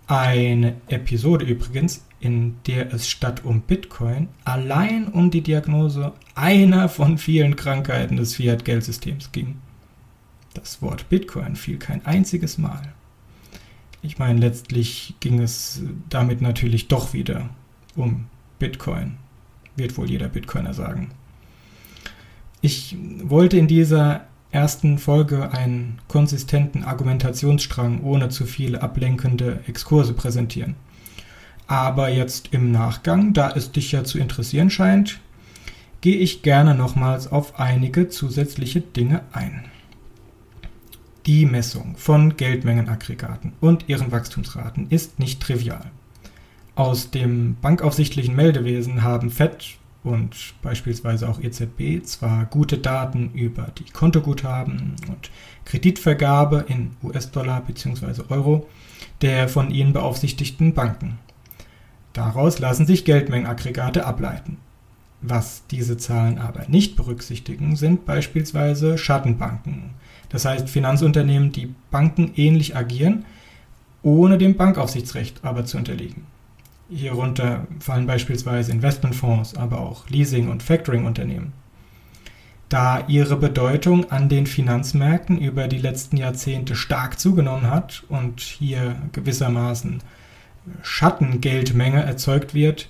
Eine 0.05 0.75
Episode 0.87 1.43
übrigens, 1.43 2.05
in 2.19 2.57
der 2.67 2.93
es 2.93 3.09
statt 3.09 3.43
um 3.43 3.61
Bitcoin 3.61 4.27
allein 4.43 5.07
um 5.07 5.31
die 5.31 5.41
Diagnose 5.41 6.13
einer 6.35 6.87
von 6.87 7.17
vielen 7.17 7.55
Krankheiten 7.55 8.17
des 8.17 8.35
Fiat-Geldsystems 8.35 9.31
ging. 9.31 9.55
Das 10.53 10.83
Wort 10.83 11.09
Bitcoin 11.09 11.55
fiel 11.55 11.79
kein 11.79 12.05
einziges 12.05 12.59
Mal. 12.59 12.93
Ich 14.03 14.19
meine, 14.19 14.39
letztlich 14.39 15.15
ging 15.19 15.39
es 15.41 15.81
damit 16.09 16.43
natürlich 16.43 16.87
doch 16.89 17.13
wieder 17.13 17.49
um 17.95 18.25
Bitcoin. 18.59 19.17
Wird 19.75 19.97
wohl 19.97 20.11
jeder 20.11 20.27
Bitcoiner 20.27 20.75
sagen. 20.75 21.09
Ich 22.61 22.95
wollte 23.23 23.57
in 23.57 23.67
dieser 23.67 24.27
ersten 24.51 24.99
Folge 24.99 25.51
einen 25.51 25.97
konsistenten 26.07 26.83
Argumentationsstrang 26.83 28.03
ohne 28.03 28.29
zu 28.29 28.45
viele 28.45 28.83
ablenkende 28.83 29.61
Exkurse 29.67 30.13
präsentieren. 30.13 30.75
Aber 31.65 32.09
jetzt 32.09 32.49
im 32.51 32.71
Nachgang, 32.71 33.33
da 33.33 33.51
es 33.51 33.71
dich 33.71 33.91
ja 33.93 34.03
zu 34.03 34.19
interessieren 34.19 34.69
scheint, 34.69 35.19
gehe 36.01 36.17
ich 36.17 36.43
gerne 36.43 36.75
nochmals 36.75 37.31
auf 37.31 37.59
einige 37.59 38.09
zusätzliche 38.09 38.81
Dinge 38.81 39.21
ein. 39.31 39.65
Die 41.25 41.45
Messung 41.45 41.95
von 41.97 42.35
Geldmengenaggregaten 42.35 43.53
und 43.61 43.87
ihren 43.87 44.11
Wachstumsraten 44.11 44.87
ist 44.89 45.19
nicht 45.19 45.41
trivial. 45.41 45.91
Aus 46.75 47.11
dem 47.11 47.55
bankaufsichtlichen 47.61 48.35
Meldewesen 48.35 49.03
haben 49.03 49.29
FED 49.29 49.77
und 50.03 50.55
beispielsweise 50.61 51.29
auch 51.29 51.39
EZB 51.39 52.03
zwar 52.03 52.45
gute 52.45 52.77
Daten 52.77 53.31
über 53.33 53.67
die 53.77 53.91
Kontoguthaben 53.91 54.95
und 55.07 55.29
Kreditvergabe 55.65 56.65
in 56.67 56.91
US-Dollar 57.03 57.61
bzw. 57.61 58.23
Euro 58.29 58.67
der 59.21 59.47
von 59.47 59.71
ihnen 59.71 59.93
beaufsichtigten 59.93 60.73
Banken. 60.73 61.19
Daraus 62.13 62.59
lassen 62.59 62.85
sich 62.85 63.05
Geldmengenaggregate 63.05 64.05
ableiten. 64.05 64.57
Was 65.21 65.63
diese 65.69 65.97
Zahlen 65.97 66.39
aber 66.39 66.67
nicht 66.67 66.95
berücksichtigen, 66.95 67.75
sind 67.75 68.05
beispielsweise 68.05 68.97
Schattenbanken, 68.97 69.91
das 70.29 70.45
heißt 70.45 70.67
Finanzunternehmen, 70.67 71.51
die 71.51 71.75
bankenähnlich 71.91 72.75
agieren, 72.75 73.25
ohne 74.01 74.39
dem 74.39 74.55
Bankaufsichtsrecht 74.55 75.41
aber 75.43 75.65
zu 75.65 75.77
unterliegen. 75.77 76.25
Hierunter 76.93 77.67
fallen 77.79 78.05
beispielsweise 78.05 78.71
Investmentfonds, 78.71 79.55
aber 79.55 79.79
auch 79.79 80.09
Leasing- 80.09 80.49
und 80.49 80.61
Factoring-Unternehmen. 80.61 81.53
Da 82.67 83.05
ihre 83.07 83.37
Bedeutung 83.37 84.11
an 84.11 84.29
den 84.29 84.45
Finanzmärkten 84.45 85.37
über 85.37 85.67
die 85.67 85.77
letzten 85.77 86.17
Jahrzehnte 86.17 86.75
stark 86.75 87.19
zugenommen 87.19 87.69
hat 87.69 88.03
und 88.09 88.41
hier 88.41 88.95
gewissermaßen 89.13 89.99
Schattengeldmenge 90.81 92.03
erzeugt 92.03 92.53
wird, 92.53 92.89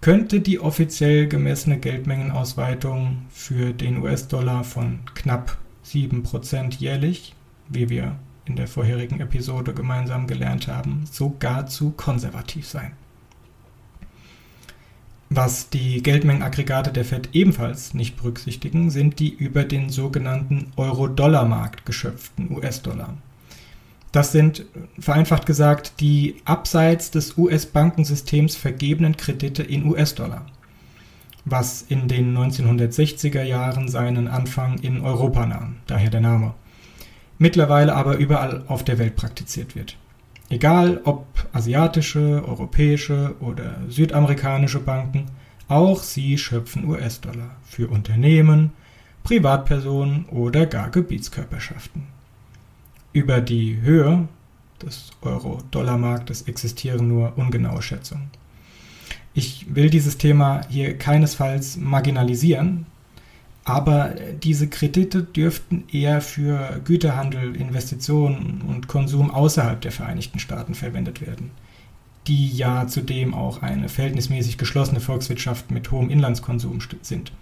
könnte 0.00 0.40
die 0.40 0.60
offiziell 0.60 1.28
gemessene 1.28 1.78
Geldmengenausweitung 1.78 3.26
für 3.30 3.72
den 3.72 4.02
US-Dollar 4.02 4.64
von 4.64 5.00
knapp 5.14 5.58
7% 5.84 6.78
jährlich, 6.78 7.34
wie 7.68 7.88
wir 7.88 8.16
in 8.44 8.56
der 8.56 8.68
vorherigen 8.68 9.20
Episode 9.20 9.74
gemeinsam 9.74 10.26
gelernt 10.26 10.68
haben, 10.68 11.04
sogar 11.10 11.66
zu 11.66 11.90
konservativ 11.90 12.66
sein. 12.66 12.92
Was 15.28 15.70
die 15.70 16.02
Geldmengenaggregate 16.02 16.92
der 16.92 17.04
Fed 17.04 17.30
ebenfalls 17.32 17.94
nicht 17.94 18.16
berücksichtigen, 18.16 18.90
sind 18.90 19.18
die 19.18 19.34
über 19.34 19.64
den 19.64 19.90
sogenannten 19.90 20.72
Euro-Dollar-Markt 20.76 21.84
geschöpften 21.84 22.50
US-Dollar. 22.56 23.14
Das 24.12 24.30
sind 24.32 24.64
vereinfacht 24.98 25.44
gesagt 25.44 26.00
die 26.00 26.36
abseits 26.44 27.10
des 27.10 27.36
US-Bankensystems 27.36 28.54
vergebenen 28.54 29.16
Kredite 29.16 29.62
in 29.64 29.84
US-Dollar, 29.84 30.46
was 31.44 31.82
in 31.82 32.06
den 32.06 32.34
1960er 32.36 33.42
Jahren 33.42 33.88
seinen 33.88 34.28
Anfang 34.28 34.78
in 34.78 35.00
Europa 35.00 35.44
nahm, 35.44 35.76
daher 35.86 36.10
der 36.10 36.20
Name. 36.20 36.54
Mittlerweile 37.38 37.94
aber 37.94 38.16
überall 38.16 38.62
auf 38.68 38.84
der 38.84 38.98
Welt 38.98 39.16
praktiziert 39.16 39.74
wird. 39.74 39.96
Egal 40.48 41.00
ob 41.04 41.26
asiatische, 41.52 42.44
europäische 42.46 43.34
oder 43.40 43.80
südamerikanische 43.88 44.80
Banken, 44.80 45.26
auch 45.68 46.02
sie 46.02 46.38
schöpfen 46.38 46.84
US-Dollar 46.84 47.56
für 47.64 47.88
Unternehmen, 47.88 48.72
Privatpersonen 49.24 50.26
oder 50.26 50.66
gar 50.66 50.90
Gebietskörperschaften. 50.90 52.04
Über 53.12 53.40
die 53.40 53.80
Höhe 53.80 54.28
des 54.80 55.10
Euro-Dollar-Marktes 55.22 56.42
existieren 56.42 57.08
nur 57.08 57.36
ungenaue 57.36 57.82
Schätzungen. 57.82 58.30
Ich 59.34 59.74
will 59.74 59.90
dieses 59.90 60.16
Thema 60.16 60.60
hier 60.68 60.96
keinesfalls 60.96 61.76
marginalisieren, 61.76 62.86
aber 63.66 64.14
diese 64.44 64.68
Kredite 64.68 65.24
dürften 65.24 65.84
eher 65.90 66.20
für 66.20 66.80
Güterhandel, 66.84 67.56
Investitionen 67.56 68.62
und 68.62 68.86
Konsum 68.86 69.32
außerhalb 69.32 69.80
der 69.80 69.90
Vereinigten 69.90 70.38
Staaten 70.38 70.76
verwendet 70.76 71.20
werden, 71.20 71.50
die 72.28 72.48
ja 72.52 72.86
zudem 72.86 73.34
auch 73.34 73.62
eine 73.62 73.88
verhältnismäßig 73.88 74.56
geschlossene 74.56 75.00
Volkswirtschaft 75.00 75.72
mit 75.72 75.90
hohem 75.90 76.10
Inlandskonsum 76.10 76.78
sind. 77.02 77.32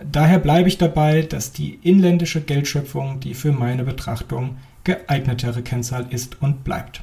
Daher 0.00 0.38
bleibe 0.38 0.68
ich 0.68 0.78
dabei, 0.78 1.22
dass 1.22 1.50
die 1.50 1.80
inländische 1.82 2.40
Geldschöpfung 2.40 3.18
die 3.18 3.34
für 3.34 3.50
meine 3.50 3.82
Betrachtung 3.82 4.58
geeignetere 4.84 5.62
Kennzahl 5.62 6.06
ist 6.10 6.40
und 6.42 6.62
bleibt. 6.62 7.02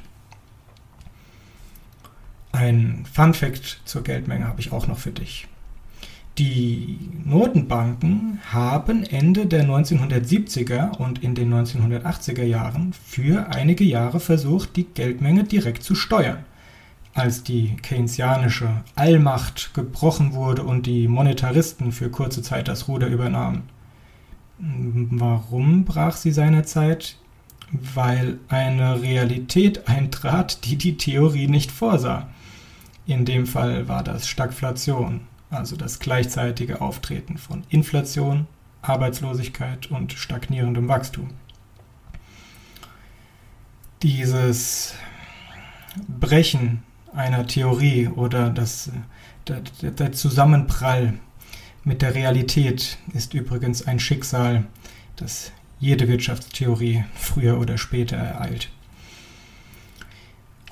Ein 2.52 3.04
Fun 3.12 3.34
Fact 3.34 3.82
zur 3.84 4.02
Geldmenge 4.02 4.48
habe 4.48 4.60
ich 4.60 4.72
auch 4.72 4.86
noch 4.86 4.98
für 4.98 5.12
dich. 5.12 5.48
Die 6.38 6.98
Notenbanken 7.26 8.40
haben 8.50 9.04
Ende 9.04 9.44
der 9.44 9.66
1970er 9.66 10.96
und 10.96 11.22
in 11.22 11.34
den 11.34 11.52
1980er 11.52 12.42
Jahren 12.42 12.94
für 13.04 13.48
einige 13.54 13.84
Jahre 13.84 14.18
versucht, 14.18 14.76
die 14.76 14.84
Geldmenge 14.84 15.44
direkt 15.44 15.82
zu 15.82 15.94
steuern. 15.94 16.46
Als 17.12 17.42
die 17.42 17.76
keynesianische 17.82 18.82
Allmacht 18.96 19.74
gebrochen 19.74 20.32
wurde 20.32 20.62
und 20.62 20.86
die 20.86 21.06
Monetaristen 21.06 21.92
für 21.92 22.08
kurze 22.08 22.40
Zeit 22.40 22.66
das 22.66 22.88
Ruder 22.88 23.08
übernahmen. 23.08 23.64
Warum 24.58 25.84
brach 25.84 26.16
sie 26.16 26.32
seinerzeit? 26.32 27.18
Weil 27.72 28.38
eine 28.48 29.02
Realität 29.02 29.86
eintrat, 29.86 30.64
die 30.64 30.76
die 30.76 30.96
Theorie 30.96 31.48
nicht 31.48 31.70
vorsah. 31.70 32.28
In 33.06 33.26
dem 33.26 33.46
Fall 33.46 33.86
war 33.88 34.02
das 34.02 34.26
Stagflation 34.26 35.20
also 35.52 35.76
das 35.76 35.98
gleichzeitige 35.98 36.80
Auftreten 36.80 37.38
von 37.38 37.64
Inflation, 37.68 38.46
Arbeitslosigkeit 38.80 39.90
und 39.90 40.12
stagnierendem 40.12 40.88
Wachstum. 40.88 41.30
Dieses 44.02 44.94
Brechen 46.08 46.82
einer 47.14 47.46
Theorie 47.46 48.08
oder 48.08 48.50
das, 48.50 48.90
der, 49.46 49.60
der 49.90 50.12
Zusammenprall 50.12 51.14
mit 51.84 52.02
der 52.02 52.14
Realität 52.14 52.98
ist 53.12 53.34
übrigens 53.34 53.86
ein 53.86 54.00
Schicksal, 54.00 54.64
das 55.16 55.52
jede 55.78 56.08
Wirtschaftstheorie 56.08 57.04
früher 57.14 57.58
oder 57.58 57.76
später 57.76 58.16
ereilt. 58.16 58.70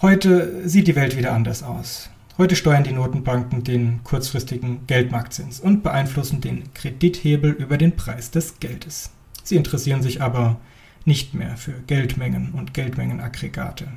Heute 0.01 0.67
sieht 0.69 0.87
die 0.89 0.97
Welt 0.97 1.17
wieder 1.17 1.33
anders 1.33 1.63
aus. 1.63 2.09
Heute 2.41 2.57
steuern 2.57 2.85
die 2.85 2.93
Notenbanken 2.93 3.65
den 3.65 4.03
kurzfristigen 4.03 4.87
Geldmarktzins 4.87 5.61
und 5.61 5.83
beeinflussen 5.83 6.41
den 6.41 6.73
Kredithebel 6.73 7.51
über 7.51 7.77
den 7.77 7.97
Preis 7.97 8.31
des 8.31 8.59
Geldes. 8.61 9.11
Sie 9.45 9.57
interessieren 9.57 10.01
sich 10.01 10.23
aber 10.23 10.57
nicht 11.05 11.35
mehr 11.35 11.59
für 11.59 11.75
Geldmengen 11.87 12.53
und 12.53 12.73
Geldmengenaggregate. 12.73 13.89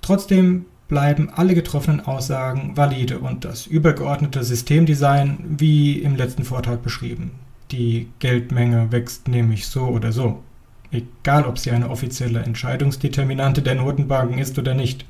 Trotzdem 0.00 0.64
bleiben 0.88 1.28
alle 1.28 1.54
getroffenen 1.54 2.00
Aussagen 2.00 2.78
valide 2.78 3.18
und 3.18 3.44
das 3.44 3.66
übergeordnete 3.66 4.42
Systemdesign 4.42 5.36
wie 5.58 5.98
im 5.98 6.16
letzten 6.16 6.44
Vortrag 6.44 6.82
beschrieben. 6.82 7.32
Die 7.72 8.08
Geldmenge 8.20 8.90
wächst 8.90 9.28
nämlich 9.28 9.66
so 9.66 9.82
oder 9.88 10.12
so, 10.12 10.42
egal 10.92 11.44
ob 11.44 11.58
sie 11.58 11.72
eine 11.72 11.90
offizielle 11.90 12.40
Entscheidungsdeterminante 12.40 13.60
der 13.60 13.74
Notenbanken 13.74 14.38
ist 14.38 14.58
oder 14.58 14.72
nicht. 14.72 15.04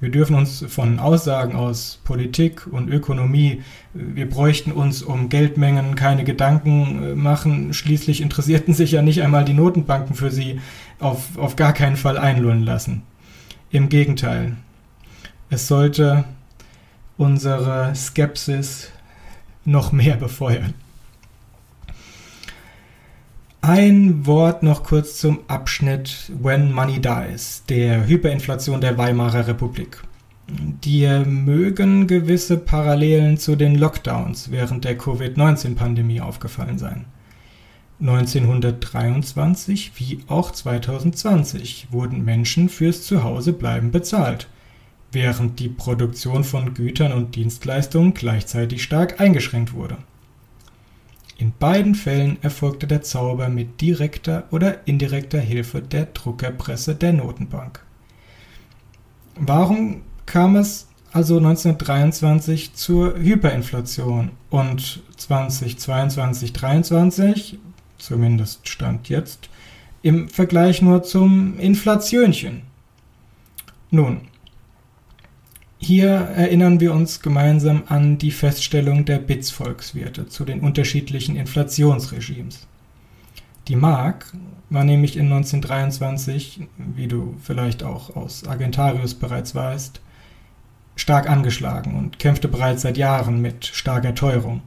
Wir 0.00 0.10
dürfen 0.10 0.34
uns 0.34 0.64
von 0.66 0.98
Aussagen 0.98 1.54
aus 1.54 2.00
Politik 2.04 2.66
und 2.66 2.88
Ökonomie, 2.88 3.62
wir 3.92 4.28
bräuchten 4.28 4.72
uns 4.72 5.02
um 5.02 5.28
Geldmengen 5.28 5.94
keine 5.94 6.24
Gedanken 6.24 7.02
äh, 7.02 7.14
machen. 7.14 7.74
Schließlich 7.74 8.22
interessierten 8.22 8.72
sich 8.72 8.92
ja 8.92 9.02
nicht 9.02 9.22
einmal 9.22 9.44
die 9.44 9.52
Notenbanken 9.52 10.14
für 10.14 10.30
sie, 10.30 10.58
auf, 11.00 11.36
auf 11.36 11.56
gar 11.56 11.74
keinen 11.74 11.96
Fall 11.96 12.16
einlullen 12.16 12.64
lassen. 12.64 13.02
Im 13.70 13.90
Gegenteil, 13.90 14.56
es 15.50 15.68
sollte 15.68 16.24
unsere 17.18 17.94
Skepsis 17.94 18.90
noch 19.66 19.92
mehr 19.92 20.16
befeuern. 20.16 20.72
Ein 23.62 24.24
Wort 24.24 24.62
noch 24.62 24.84
kurz 24.84 25.18
zum 25.18 25.40
Abschnitt 25.46 26.32
When 26.40 26.72
Money 26.72 26.98
Dies, 26.98 27.62
der 27.68 28.06
Hyperinflation 28.06 28.80
der 28.80 28.96
Weimarer 28.96 29.48
Republik. 29.48 30.02
Dir 30.48 31.26
mögen 31.26 32.06
gewisse 32.06 32.56
Parallelen 32.56 33.36
zu 33.36 33.56
den 33.56 33.74
Lockdowns 33.74 34.50
während 34.50 34.86
der 34.86 34.96
Covid-19-Pandemie 34.96 36.22
aufgefallen 36.22 36.78
sein. 36.78 37.04
1923 38.00 39.92
wie 39.96 40.20
auch 40.26 40.52
2020 40.52 41.88
wurden 41.90 42.24
Menschen 42.24 42.70
fürs 42.70 43.02
Zuhausebleiben 43.02 43.90
bezahlt, 43.90 44.48
während 45.12 45.60
die 45.60 45.68
Produktion 45.68 46.44
von 46.44 46.72
Gütern 46.72 47.12
und 47.12 47.36
Dienstleistungen 47.36 48.14
gleichzeitig 48.14 48.82
stark 48.82 49.20
eingeschränkt 49.20 49.74
wurde. 49.74 49.98
In 51.40 51.54
beiden 51.58 51.94
Fällen 51.94 52.36
erfolgte 52.42 52.86
der 52.86 53.00
Zauber 53.00 53.48
mit 53.48 53.80
direkter 53.80 54.44
oder 54.50 54.86
indirekter 54.86 55.40
Hilfe 55.40 55.80
der 55.80 56.04
Druckerpresse 56.04 56.94
der 56.94 57.14
Notenbank. 57.14 57.80
Warum 59.36 60.02
kam 60.26 60.56
es 60.56 60.86
also 61.12 61.38
1923 61.38 62.74
zur 62.74 63.16
Hyperinflation 63.16 64.32
und 64.50 65.02
2022 65.16 66.52
2023 66.52 67.58
zumindest 67.96 68.68
stand 68.68 69.08
jetzt, 69.08 69.48
im 70.02 70.28
Vergleich 70.28 70.82
nur 70.82 71.02
zum 71.02 71.58
Inflationchen? 71.58 72.64
Nun, 73.90 74.28
Hier 75.82 76.10
erinnern 76.10 76.78
wir 76.78 76.92
uns 76.92 77.22
gemeinsam 77.22 77.84
an 77.86 78.18
die 78.18 78.32
Feststellung 78.32 79.06
der 79.06 79.18
BITS-Volkswirte 79.18 80.28
zu 80.28 80.44
den 80.44 80.60
unterschiedlichen 80.60 81.36
Inflationsregimes. 81.36 82.66
Die 83.66 83.76
Mark 83.76 84.26
war 84.68 84.84
nämlich 84.84 85.16
in 85.16 85.32
1923, 85.32 86.68
wie 86.76 87.08
du 87.08 87.34
vielleicht 87.42 87.82
auch 87.82 88.14
aus 88.14 88.46
Argentarius 88.46 89.14
bereits 89.14 89.54
weißt, 89.54 90.02
stark 90.96 91.30
angeschlagen 91.30 91.96
und 91.96 92.18
kämpfte 92.18 92.48
bereits 92.48 92.82
seit 92.82 92.98
Jahren 92.98 93.40
mit 93.40 93.64
starker 93.64 94.14
Teuerung. 94.14 94.60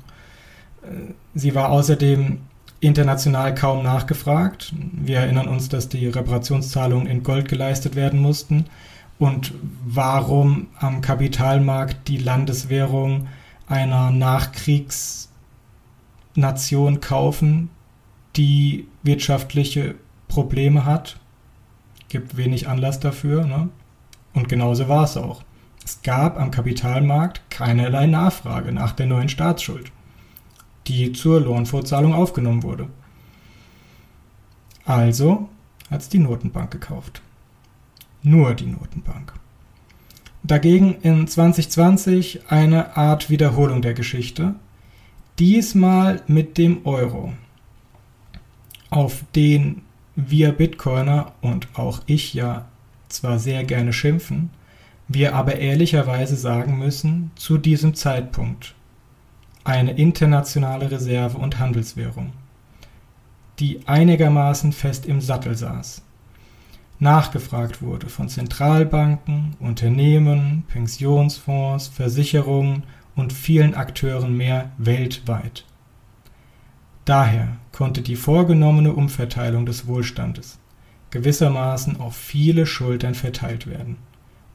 Sie 1.36 1.53
war 1.53 1.70
außerdem 1.70 2.39
international 2.80 3.53
kaum 3.53 3.84
nachgefragt. 3.84 4.74
Wir 4.91 5.20
erinnern 5.20 5.47
uns, 5.47 5.70
dass 5.70 5.89
die 5.89 6.07
Reparationszahlungen 6.07 7.07
in 7.07 7.22
Gold 7.22 7.47
geleistet 7.47 7.95
werden 7.95 8.20
mussten. 8.20 8.66
Und 9.20 9.53
warum 9.86 10.68
am 10.80 11.01
Kapitalmarkt 11.01 12.07
die 12.07 12.18
Landeswährung 12.18 13.28
einer 13.68 14.09
Nachkriegsnation 14.11 16.99
kaufen, 16.99 17.70
die 18.36 18.88
wirtschaftliche 19.03 19.95
Probleme 20.28 20.86
hat? 20.86 21.20
Gibt 22.09 22.38
wenig 22.38 22.68
Anlass 22.68 22.99
dafür. 22.99 23.45
Ne? 23.45 23.70
Und 24.34 24.49
genauso 24.49 24.89
war 24.89 25.05
es 25.05 25.16
auch. 25.16 25.43
Es 25.86 26.01
gab 26.01 26.39
am 26.39 26.49
Kapitalmarkt 26.51 27.41
keinerlei 27.49 28.07
Nachfrage 28.07 28.72
nach 28.72 28.93
der 28.93 29.05
neuen 29.05 29.28
Staatsschuld 29.30 29.91
die 30.88 31.14
zur 31.14 31.39
Lohnfortzahlung 31.39 32.14
aufgenommen 32.14 32.64
wurde. 32.64 32.88
Also 34.86 35.49
hat 35.89 36.01
es 36.01 36.09
die 36.09 36.20
Notenbank 36.20 36.72
gekauft. 36.72 37.22
Nur 38.24 38.53
die 38.55 38.65
Notenbank. 38.67 39.34
Dagegen 40.43 40.95
in 41.01 41.28
2020 41.28 42.49
eine 42.49 42.97
Art 42.97 43.30
Wiederholung 43.30 43.82
der 43.82 43.93
Geschichte, 43.93 44.55
diesmal 45.39 46.21
mit 46.28 46.57
dem 46.57 46.86
Euro, 46.86 47.34
auf 48.89 49.24
den 49.36 49.82
wir 50.15 50.51
Bitcoiner 50.51 51.34
und 51.41 51.67
auch 51.74 52.01
ich 52.05 52.34
ja 52.34 52.65
zwar 53.09 53.39
sehr 53.39 53.63
gerne 53.63 53.93
schimpfen, 53.93 54.49
wir 55.07 55.36
aber 55.36 55.55
ehrlicherweise 55.55 56.36
sagen 56.36 56.78
müssen, 56.78 57.32
zu 57.36 57.57
diesem 57.57 57.93
Zeitpunkt 57.93 58.76
eine 59.63 59.93
internationale 59.93 60.91
Reserve 60.91 61.38
und 61.38 61.59
Handelswährung, 61.59 62.34
die 63.59 63.82
einigermaßen 63.86 64.71
fest 64.71 65.05
im 65.05 65.21
Sattel 65.21 65.55
saß, 65.55 66.01
nachgefragt 67.04 67.82
wurde 67.82 68.10
von 68.10 68.30
Zentralbanken, 68.30 69.56
Unternehmen, 69.60 70.64
Pensionsfonds, 70.68 71.88
Versicherungen 71.89 72.84
und 73.16 73.32
vielen 73.32 73.76
Akteuren 73.76 74.36
mehr 74.36 74.72
weltweit. 74.78 75.66
Daher 77.06 77.58
konnte 77.72 78.01
die 78.01 78.16
vorgenommene 78.16 78.93
Umverteilung 78.93 79.66
des 79.66 79.86
Wohlstandes 79.86 80.60
gewissermaßen 81.12 81.99
auf 81.99 82.16
viele 82.16 82.66
Schultern 82.66 83.14
verteilt 83.14 83.68
werden. 83.68 83.97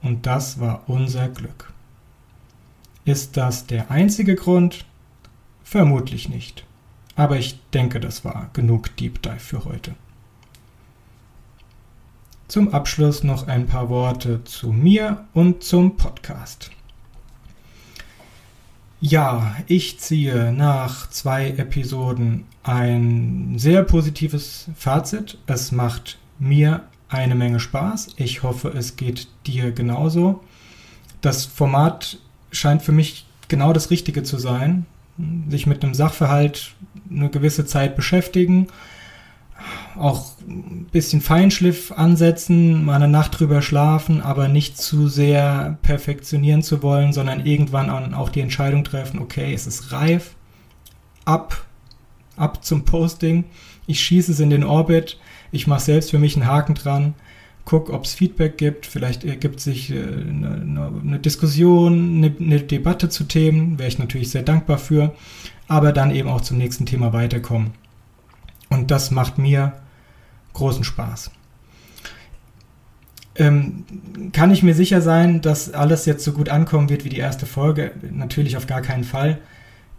Und 0.02 0.26
das 0.26 0.58
war 0.58 0.82
unser 0.88 1.28
Glück. 1.28 1.72
Ist 3.04 3.36
das 3.36 3.66
der 3.66 3.92
einzige 3.92 4.34
Grund? 4.34 4.84
Vermutlich 5.62 6.28
nicht. 6.28 6.66
Aber 7.14 7.36
ich 7.36 7.60
denke, 7.70 8.00
das 8.00 8.24
war 8.24 8.50
genug 8.54 8.96
Deep 8.96 9.22
Dive 9.22 9.38
für 9.38 9.64
heute. 9.64 9.94
Zum 12.48 12.74
Abschluss 12.74 13.24
noch 13.24 13.46
ein 13.46 13.66
paar 13.66 13.90
Worte 13.90 14.42
zu 14.44 14.72
mir 14.72 15.24
und 15.34 15.62
zum 15.62 15.96
Podcast. 15.96 16.70
Ja, 19.00 19.54
ich 19.66 20.00
ziehe 20.00 20.52
nach 20.52 21.08
zwei 21.10 21.50
Episoden 21.50 22.46
ein 22.62 23.54
sehr 23.58 23.84
positives 23.84 24.66
Fazit. 24.74 25.38
Es 25.46 25.72
macht 25.72 26.18
mir 26.38 26.84
eine 27.08 27.34
Menge 27.34 27.60
Spaß. 27.60 28.14
Ich 28.16 28.42
hoffe, 28.42 28.70
es 28.70 28.96
geht 28.96 29.28
dir 29.46 29.70
genauso. 29.70 30.42
Das 31.20 31.44
Format 31.44 32.18
scheint 32.50 32.82
für 32.82 32.92
mich 32.92 33.26
genau 33.48 33.72
das 33.72 33.90
Richtige 33.90 34.22
zu 34.22 34.38
sein 34.38 34.86
sich 35.48 35.66
mit 35.66 35.82
einem 35.82 35.94
Sachverhalt 35.94 36.74
eine 37.10 37.28
gewisse 37.28 37.66
Zeit 37.66 37.96
beschäftigen, 37.96 38.68
auch 39.96 40.26
ein 40.46 40.86
bisschen 40.92 41.20
Feinschliff 41.20 41.92
ansetzen, 41.92 42.84
mal 42.84 42.94
eine 42.94 43.08
Nacht 43.08 43.38
drüber 43.38 43.62
schlafen, 43.62 44.20
aber 44.20 44.48
nicht 44.48 44.78
zu 44.78 45.08
sehr 45.08 45.78
perfektionieren 45.82 46.62
zu 46.62 46.82
wollen, 46.82 47.12
sondern 47.12 47.44
irgendwann 47.44 48.14
auch 48.14 48.28
die 48.28 48.40
Entscheidung 48.40 48.84
treffen, 48.84 49.18
okay, 49.18 49.52
es 49.52 49.66
ist 49.66 49.92
reif, 49.92 50.34
ab, 51.24 51.66
ab 52.36 52.64
zum 52.64 52.84
Posting, 52.84 53.44
ich 53.86 54.00
schieße 54.00 54.32
es 54.32 54.40
in 54.40 54.50
den 54.50 54.64
Orbit, 54.64 55.18
ich 55.50 55.66
mache 55.66 55.80
selbst 55.80 56.10
für 56.10 56.18
mich 56.18 56.36
einen 56.36 56.46
Haken 56.46 56.74
dran, 56.74 57.14
guck, 57.64 57.90
ob 57.90 58.04
es 58.04 58.14
Feedback 58.14 58.56
gibt, 58.56 58.86
vielleicht 58.86 59.24
ergibt 59.24 59.60
sich 59.60 59.90
äh, 59.90 59.96
eine, 59.96 60.90
eine 61.02 61.18
Diskussion, 61.18 62.16
eine, 62.16 62.34
eine, 62.40 62.60
Debatte 62.60 63.10
zu 63.10 63.24
Themen, 63.24 63.78
wäre 63.78 63.88
ich 63.88 63.98
natürlich 63.98 64.30
sehr 64.30 64.42
dankbar 64.42 64.78
für, 64.78 65.14
aber 65.66 65.92
dann 65.92 66.14
eben 66.14 66.30
auch 66.30 66.40
zum 66.40 66.56
nächsten 66.56 66.86
Thema 66.86 67.12
weiterkommen. 67.12 67.72
Das 68.90 69.10
macht 69.10 69.38
mir 69.38 69.72
großen 70.54 70.84
Spaß. 70.84 71.30
Ähm, 73.36 73.84
kann 74.32 74.50
ich 74.50 74.64
mir 74.64 74.74
sicher 74.74 75.00
sein, 75.00 75.40
dass 75.40 75.72
alles 75.72 76.06
jetzt 76.06 76.24
so 76.24 76.32
gut 76.32 76.48
ankommen 76.48 76.88
wird 76.88 77.04
wie 77.04 77.08
die 77.08 77.18
erste 77.18 77.46
Folge? 77.46 77.92
Natürlich 78.10 78.56
auf 78.56 78.66
gar 78.66 78.82
keinen 78.82 79.04
Fall. 79.04 79.38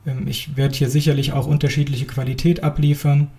Ähm, 0.06 0.28
ich 0.28 0.58
werde 0.58 0.76
hier 0.76 0.90
sicherlich 0.90 1.32
auch 1.32 1.48
unterschiedliche 1.48 2.06
Qualität 2.06 2.64
abliefern 2.64 3.30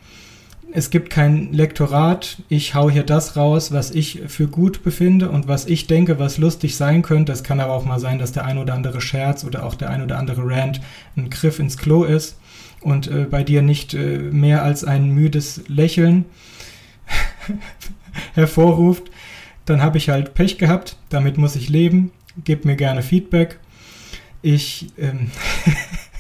es 0.73 0.91
gibt 0.91 1.11
kein 1.11 1.53
Lektorat. 1.53 2.43
Ich 2.49 2.75
hau 2.75 2.91
hier 2.91 3.03
das 3.03 3.37
raus, 3.37 3.73
was 3.73 3.91
ich 3.91 4.23
für 4.29 4.47
gut 4.47 4.83
befinde 4.85 5.31
und 5.31 5.49
was 5.49 5.67
ich 5.67 5.87
denke, 5.87 6.19
was 6.19 6.39
lustig 6.39 6.77
sein 6.77 7.03
könnte. 7.03 7.33
Es 7.33 7.43
kann 7.43 7.61
aber 7.61 7.73
auch 7.73 7.85
mal 7.85 7.99
sein, 7.99 8.19
dass 8.19 8.33
der 8.33 8.45
ein 8.45 8.59
oder 8.59 8.75
andere 8.75 9.01
Scherz 9.01 9.45
oder 9.45 9.65
auch 9.65 9.75
der 9.75 9.91
ein 9.91 10.03
oder 10.03 10.19
andere 10.19 10.43
Rant 10.45 10.81
ein 11.17 11.29
Griff 11.31 11.59
ins 11.59 11.77
Klo 11.77 12.05
ist 12.05 12.37
und 12.81 13.09
äh, 13.09 13.27
bei 13.31 13.43
dir 13.43 13.63
nicht 13.63 13.95
äh, 13.95 14.19
mehr 14.19 14.63
als 14.63 14.85
ein 14.85 15.11
müdes 15.11 15.63
Lächeln 15.69 16.25
hervorruft. 18.35 19.11
Dann 19.65 19.83
habe 19.83 19.99
ich 19.99 20.09
halt 20.09 20.35
Pech 20.35 20.59
gehabt. 20.59 20.97
Damit 21.09 21.39
muss 21.39 21.57
ich 21.57 21.69
leben. 21.69 22.13
Gib 22.45 22.65
mir 22.65 22.77
gerne 22.77 23.03
Feedback. 23.03 23.59
Ich 24.43 24.89
ähm 24.99 25.31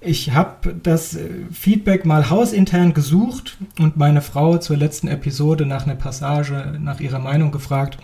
Ich 0.00 0.32
habe 0.32 0.74
das 0.80 1.16
äh, 1.16 1.28
Feedback 1.52 2.04
mal 2.04 2.30
hausintern 2.30 2.94
gesucht 2.94 3.58
und 3.80 3.96
meine 3.96 4.22
Frau 4.22 4.58
zur 4.58 4.76
letzten 4.76 5.08
Episode 5.08 5.66
nach 5.66 5.86
einer 5.86 5.96
Passage 5.96 6.78
nach 6.80 7.00
ihrer 7.00 7.18
Meinung 7.18 7.50
gefragt. 7.50 7.98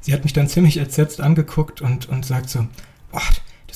Sie 0.00 0.12
hat 0.12 0.24
mich 0.24 0.34
dann 0.34 0.46
ziemlich 0.46 0.76
entsetzt 0.76 1.20
angeguckt 1.20 1.80
und, 1.80 2.08
und 2.08 2.26
sagt 2.26 2.50
so, 2.50 2.66
boah, 3.10 3.22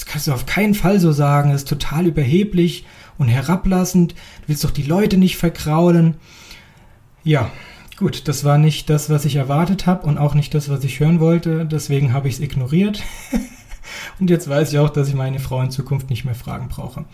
das 0.02 0.06
kannst 0.06 0.26
du 0.26 0.32
auf 0.32 0.46
keinen 0.46 0.74
Fall 0.74 0.98
so 0.98 1.12
sagen, 1.12 1.52
das 1.52 1.62
ist 1.62 1.68
total 1.68 2.06
überheblich 2.06 2.84
und 3.18 3.28
herablassend, 3.28 4.12
du 4.12 4.48
willst 4.48 4.64
doch 4.64 4.72
die 4.72 4.82
Leute 4.82 5.16
nicht 5.16 5.36
verkraulen. 5.36 6.16
Ja, 7.22 7.52
gut, 7.96 8.26
das 8.26 8.42
war 8.42 8.58
nicht 8.58 8.90
das, 8.90 9.10
was 9.10 9.24
ich 9.24 9.36
erwartet 9.36 9.86
habe 9.86 10.04
und 10.08 10.18
auch 10.18 10.34
nicht 10.34 10.54
das, 10.54 10.68
was 10.68 10.82
ich 10.82 10.98
hören 10.98 11.20
wollte, 11.20 11.66
deswegen 11.66 12.12
habe 12.12 12.26
ich 12.26 12.34
es 12.34 12.40
ignoriert. 12.40 13.02
Und 14.18 14.30
jetzt 14.30 14.48
weiß 14.48 14.72
ich 14.72 14.78
auch, 14.78 14.90
dass 14.90 15.08
ich 15.08 15.14
meine 15.14 15.38
Frau 15.38 15.60
in 15.60 15.70
Zukunft 15.70 16.08
nicht 16.08 16.24
mehr 16.24 16.34
fragen 16.34 16.68
brauche. 16.68 17.04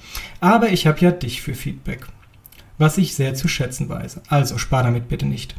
Aber 0.40 0.70
ich 0.70 0.86
habe 0.86 1.00
ja 1.00 1.10
dich 1.10 1.40
für 1.40 1.54
Feedback, 1.54 2.06
was 2.76 2.98
ich 2.98 3.14
sehr 3.14 3.34
zu 3.34 3.48
schätzen 3.48 3.88
weiß. 3.88 4.20
Also 4.28 4.58
spar 4.58 4.82
damit 4.82 5.08
bitte 5.08 5.26
nicht. 5.26 5.56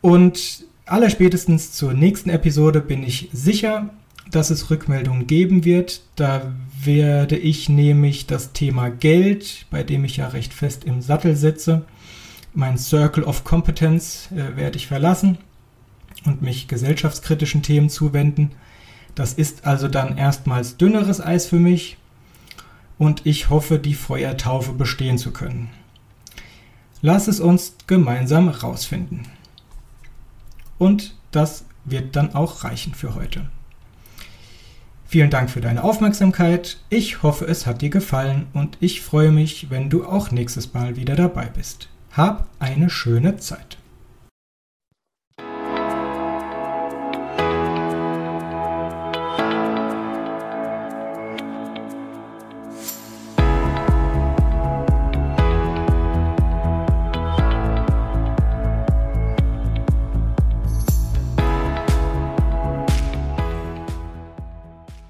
Und 0.00 0.64
allerspätestens 0.86 1.72
zur 1.72 1.92
nächsten 1.92 2.30
Episode 2.30 2.80
bin 2.80 3.02
ich 3.02 3.28
sicher, 3.32 3.90
dass 4.30 4.50
es 4.50 4.70
Rückmeldungen 4.70 5.26
geben 5.26 5.64
wird. 5.64 6.02
Da 6.16 6.52
werde 6.80 7.36
ich 7.36 7.68
nämlich 7.68 8.26
das 8.26 8.52
Thema 8.52 8.90
Geld, 8.90 9.66
bei 9.70 9.82
dem 9.82 10.04
ich 10.04 10.18
ja 10.18 10.28
recht 10.28 10.52
fest 10.52 10.84
im 10.84 11.00
Sattel 11.00 11.36
sitze, 11.36 11.84
mein 12.54 12.78
Circle 12.78 13.24
of 13.24 13.44
Competence 13.44 14.30
äh, 14.32 14.56
werde 14.56 14.78
ich 14.78 14.86
verlassen 14.86 15.38
und 16.24 16.42
mich 16.42 16.68
gesellschaftskritischen 16.68 17.62
Themen 17.62 17.90
zuwenden. 17.90 18.52
Das 19.14 19.34
ist 19.34 19.66
also 19.66 19.88
dann 19.88 20.16
erstmals 20.16 20.76
dünneres 20.76 21.20
Eis 21.20 21.46
für 21.46 21.58
mich 21.58 21.98
und 22.98 23.26
ich 23.26 23.50
hoffe, 23.50 23.78
die 23.78 23.94
Feuertaufe 23.94 24.72
bestehen 24.72 25.18
zu 25.18 25.32
können. 25.32 25.68
Lass 27.02 27.28
es 27.28 27.40
uns 27.40 27.76
gemeinsam 27.86 28.48
rausfinden. 28.48 29.28
Und 30.78 31.14
das 31.30 31.64
wird 31.84 32.16
dann 32.16 32.34
auch 32.34 32.64
reichen 32.64 32.94
für 32.94 33.14
heute. 33.14 33.48
Vielen 35.08 35.30
Dank 35.30 35.50
für 35.50 35.60
deine 35.60 35.84
Aufmerksamkeit. 35.84 36.78
Ich 36.88 37.22
hoffe, 37.22 37.44
es 37.46 37.66
hat 37.66 37.80
dir 37.80 37.90
gefallen 37.90 38.46
und 38.52 38.76
ich 38.80 39.02
freue 39.02 39.30
mich, 39.30 39.70
wenn 39.70 39.88
du 39.88 40.04
auch 40.04 40.32
nächstes 40.32 40.74
Mal 40.74 40.96
wieder 40.96 41.14
dabei 41.14 41.46
bist. 41.46 41.88
Hab 42.12 42.48
eine 42.58 42.90
schöne 42.90 43.36
Zeit. 43.36 43.78